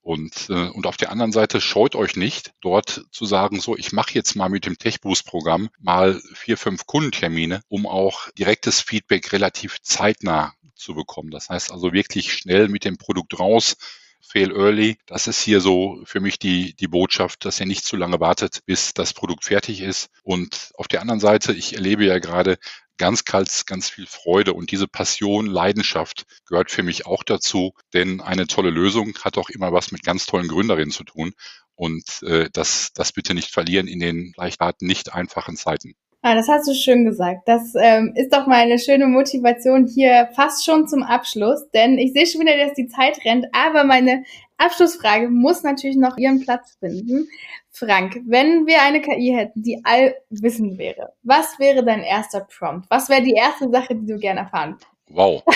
Und, 0.00 0.48
äh, 0.48 0.68
und 0.68 0.86
auf 0.86 0.96
der 0.96 1.10
anderen 1.10 1.32
Seite 1.32 1.60
scheut 1.60 1.94
euch 1.94 2.16
nicht, 2.16 2.52
dort 2.60 3.04
zu 3.10 3.26
sagen, 3.26 3.60
so, 3.60 3.76
ich 3.76 3.92
mache 3.92 4.14
jetzt 4.14 4.36
mal 4.36 4.48
mit 4.48 4.64
dem 4.64 4.78
TechBoost-Programm 4.78 5.68
mal 5.78 6.20
vier, 6.34 6.56
fünf 6.56 6.86
Kundentermine, 6.86 7.62
um 7.68 7.86
auch 7.86 8.30
direktes 8.32 8.80
Feedback 8.80 9.32
relativ 9.32 9.80
zeitnah 9.82 10.54
zu 10.74 10.94
bekommen. 10.94 11.30
Das 11.30 11.50
heißt 11.50 11.72
also 11.72 11.92
wirklich 11.92 12.32
schnell 12.32 12.68
mit 12.68 12.84
dem 12.84 12.96
Produkt 12.96 13.38
raus, 13.38 13.76
fail 14.20 14.52
early. 14.52 14.98
Das 15.06 15.26
ist 15.26 15.42
hier 15.42 15.60
so 15.60 16.00
für 16.04 16.20
mich 16.20 16.38
die, 16.38 16.74
die 16.74 16.88
Botschaft, 16.88 17.44
dass 17.44 17.60
ihr 17.60 17.66
nicht 17.66 17.84
zu 17.84 17.96
lange 17.96 18.20
wartet, 18.20 18.60
bis 18.66 18.94
das 18.94 19.12
Produkt 19.12 19.44
fertig 19.44 19.80
ist. 19.80 20.10
Und 20.22 20.70
auf 20.74 20.88
der 20.88 21.00
anderen 21.00 21.20
Seite, 21.20 21.52
ich 21.52 21.74
erlebe 21.74 22.04
ja 22.04 22.18
gerade 22.18 22.58
ganz, 22.98 23.24
ganz, 23.24 23.64
ganz 23.64 23.88
viel 23.88 24.06
Freude. 24.06 24.52
Und 24.52 24.70
diese 24.70 24.88
Passion, 24.88 25.46
Leidenschaft 25.46 26.24
gehört 26.46 26.70
für 26.70 26.82
mich 26.82 27.06
auch 27.06 27.22
dazu, 27.22 27.72
denn 27.94 28.20
eine 28.20 28.46
tolle 28.46 28.70
Lösung 28.70 29.16
hat 29.22 29.38
auch 29.38 29.48
immer 29.48 29.72
was 29.72 29.92
mit 29.92 30.02
ganz 30.02 30.26
tollen 30.26 30.48
Gründerinnen 30.48 30.90
zu 30.90 31.04
tun. 31.04 31.32
Und 31.74 32.22
äh, 32.22 32.50
das, 32.52 32.92
das 32.92 33.12
bitte 33.12 33.34
nicht 33.34 33.50
verlieren 33.50 33.86
in 33.86 34.00
den 34.00 34.32
leicht 34.36 34.60
nicht 34.80 35.14
einfachen 35.14 35.56
Zeiten. 35.56 35.94
Ah, 36.20 36.34
das 36.34 36.48
hast 36.48 36.68
du 36.68 36.74
schön 36.74 37.04
gesagt. 37.04 37.46
Das 37.46 37.74
ähm, 37.76 38.12
ist 38.16 38.32
doch 38.32 38.46
mal 38.46 38.56
eine 38.56 38.78
schöne 38.78 39.06
Motivation 39.06 39.86
hier 39.86 40.28
fast 40.34 40.64
schon 40.64 40.88
zum 40.88 41.04
Abschluss, 41.04 41.70
denn 41.72 41.96
ich 41.96 42.12
sehe 42.12 42.26
schon 42.26 42.40
wieder, 42.40 42.56
dass 42.56 42.74
die 42.74 42.88
Zeit 42.88 43.24
rennt, 43.24 43.46
aber 43.52 43.84
meine 43.84 44.24
Abschlussfrage 44.56 45.28
muss 45.28 45.62
natürlich 45.62 45.96
noch 45.96 46.16
ihren 46.16 46.40
Platz 46.40 46.76
finden. 46.80 47.28
Frank, 47.70 48.20
wenn 48.26 48.66
wir 48.66 48.82
eine 48.82 49.00
KI 49.00 49.32
hätten, 49.32 49.62
die 49.62 49.80
allwissend 49.84 50.78
wäre, 50.78 51.12
was 51.22 51.58
wäre 51.60 51.84
dein 51.84 52.02
erster 52.02 52.40
Prompt? 52.40 52.90
Was 52.90 53.08
wäre 53.08 53.22
die 53.22 53.34
erste 53.34 53.70
Sache, 53.70 53.94
die 53.94 54.06
du 54.06 54.18
gerne 54.18 54.40
erfahren 54.40 54.76
Wow. 55.08 55.42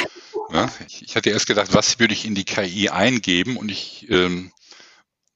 Ja, 0.53 0.71
ich 0.87 1.17
hatte 1.17 1.31
erst 1.31 1.47
gedacht, 1.47 1.73
was 1.73 1.99
würde 1.99 2.13
ich 2.13 2.27
in 2.27 2.35
die 2.35 2.45
KI 2.45 2.91
eingeben 2.91 3.57
und 3.57 3.71
ich 3.71 4.07
ähm, 4.11 4.53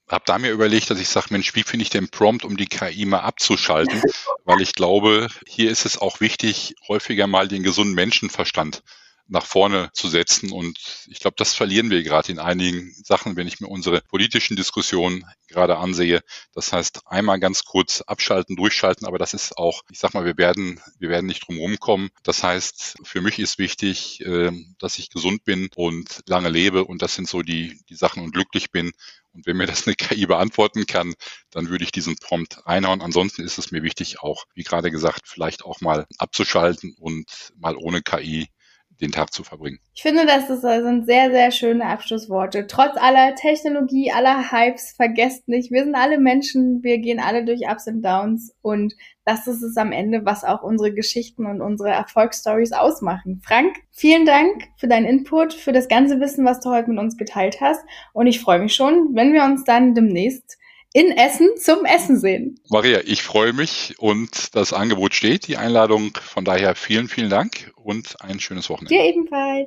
habe 0.07 0.23
da 0.25 0.39
mir 0.39 0.51
überlegt, 0.51 0.89
dass 0.89 0.99
ich 0.99 1.09
sage, 1.09 1.27
Mensch, 1.31 1.53
wie 1.55 1.63
finde 1.63 1.83
ich 1.83 1.89
den 1.89 2.09
Prompt, 2.09 2.45
um 2.45 2.57
die 2.57 2.67
KI 2.67 3.05
mal 3.05 3.19
abzuschalten? 3.19 4.01
Weil 4.45 4.61
ich 4.61 4.73
glaube, 4.73 5.27
hier 5.45 5.69
ist 5.69 5.85
es 5.85 5.97
auch 5.97 6.19
wichtig, 6.19 6.75
häufiger 6.87 7.27
mal 7.27 7.47
den 7.47 7.63
gesunden 7.63 7.93
Menschenverstand 7.93 8.83
nach 9.27 9.45
vorne 9.45 9.89
zu 9.93 10.07
setzen. 10.07 10.51
Und 10.51 10.77
ich 11.07 11.19
glaube, 11.19 11.35
das 11.37 11.53
verlieren 11.53 11.89
wir 11.89 12.03
gerade 12.03 12.31
in 12.31 12.39
einigen 12.39 12.93
Sachen, 13.03 13.35
wenn 13.35 13.47
ich 13.47 13.59
mir 13.59 13.67
unsere 13.67 14.01
politischen 14.01 14.55
Diskussionen 14.55 15.25
gerade 15.47 15.77
ansehe. 15.77 16.21
Das 16.53 16.73
heißt, 16.73 17.01
einmal 17.05 17.39
ganz 17.39 17.63
kurz 17.63 18.01
abschalten, 18.01 18.55
durchschalten, 18.55 19.07
aber 19.07 19.17
das 19.17 19.33
ist 19.33 19.57
auch, 19.57 19.83
ich 19.91 19.99
sag 19.99 20.13
mal, 20.13 20.25
wir 20.25 20.37
werden, 20.37 20.81
wir 20.99 21.09
werden 21.09 21.25
nicht 21.25 21.47
drum 21.47 21.57
rumkommen. 21.57 22.09
Das 22.23 22.43
heißt, 22.43 22.97
für 23.03 23.21
mich 23.21 23.39
ist 23.39 23.57
wichtig, 23.57 24.21
ähm, 24.25 24.75
dass 24.79 24.99
ich 24.99 25.09
gesund 25.09 25.43
bin 25.43 25.69
und 25.75 26.21
lange 26.27 26.49
lebe 26.49 26.85
und 26.85 27.01
das 27.01 27.15
sind 27.15 27.27
so 27.27 27.41
die, 27.41 27.79
die 27.89 27.95
Sachen 27.95 28.23
und 28.23 28.31
glücklich 28.31 28.71
bin. 28.71 28.91
Und 29.33 29.45
wenn 29.45 29.57
mir 29.57 29.67
das 29.67 29.85
eine 29.85 29.95
KI 29.95 30.25
beantworten 30.25 30.87
kann, 30.87 31.13
dann 31.51 31.69
würde 31.69 31.83
ich 31.83 31.91
diesen 31.91 32.15
Prompt 32.15 32.65
reinhauen. 32.65 33.01
Ansonsten 33.01 33.43
ist 33.43 33.59
es 33.59 33.71
mir 33.71 33.83
wichtig, 33.83 34.19
auch, 34.19 34.45
wie 34.55 34.63
gerade 34.63 34.89
gesagt, 34.89 35.21
vielleicht 35.25 35.63
auch 35.63 35.79
mal 35.81 36.07
abzuschalten 36.17 36.95
und 36.97 37.53
mal 37.55 37.75
ohne 37.75 38.01
KI 38.01 38.47
den 39.01 39.11
Tag 39.11 39.33
zu 39.33 39.43
verbringen. 39.43 39.79
Ich 39.93 40.01
finde, 40.01 40.25
das 40.25 40.47
sind 40.47 41.05
sehr, 41.05 41.31
sehr 41.31 41.51
schöne 41.51 41.85
Abschlussworte. 41.85 42.67
Trotz 42.67 42.97
aller 42.97 43.35
Technologie, 43.35 44.11
aller 44.11 44.51
Hypes, 44.51 44.93
vergesst 44.95 45.47
nicht, 45.47 45.71
wir 45.71 45.83
sind 45.83 45.95
alle 45.95 46.19
Menschen, 46.19 46.83
wir 46.83 46.97
gehen 46.99 47.19
alle 47.19 47.45
durch 47.45 47.61
Ups 47.69 47.87
und 47.87 48.01
Downs 48.01 48.53
und 48.61 48.93
das 49.25 49.47
ist 49.47 49.61
es 49.61 49.77
am 49.77 49.91
Ende, 49.91 50.25
was 50.25 50.43
auch 50.43 50.63
unsere 50.63 50.93
Geschichten 50.93 51.45
und 51.45 51.61
unsere 51.61 51.89
Erfolgsstories 51.89 52.71
ausmachen. 52.71 53.41
Frank, 53.45 53.75
vielen 53.91 54.25
Dank 54.25 54.63
für 54.77 54.87
deinen 54.87 55.05
Input, 55.05 55.53
für 55.53 55.73
das 55.73 55.87
ganze 55.87 56.19
Wissen, 56.19 56.45
was 56.45 56.59
du 56.59 56.69
heute 56.69 56.89
mit 56.89 56.99
uns 56.99 57.17
geteilt 57.17 57.59
hast 57.61 57.81
und 58.13 58.27
ich 58.27 58.39
freue 58.39 58.59
mich 58.59 58.73
schon, 58.73 59.09
wenn 59.13 59.33
wir 59.33 59.43
uns 59.43 59.63
dann 59.63 59.93
demnächst 59.93 60.57
in 60.97 61.11
Essen 61.11 61.51
zum 61.57 61.85
Essen 61.85 62.19
sehen. 62.19 62.59
Maria, 62.69 63.01
ich 63.05 63.21
freue 63.21 63.53
mich 63.53 63.93
und 63.99 64.55
das 64.55 64.73
Angebot 64.73 65.13
steht, 65.13 65.47
die 65.47 65.55
Einladung. 65.55 66.17
Von 66.23 66.43
daher 66.43 66.73
vielen, 66.73 67.07
vielen 67.07 67.29
Dank 67.29 67.71
und 67.75 68.19
ein 68.21 68.39
schönes 68.39 68.67
Wochenende. 68.71 68.95
Dir 68.95 69.03
ebenfalls. 69.03 69.65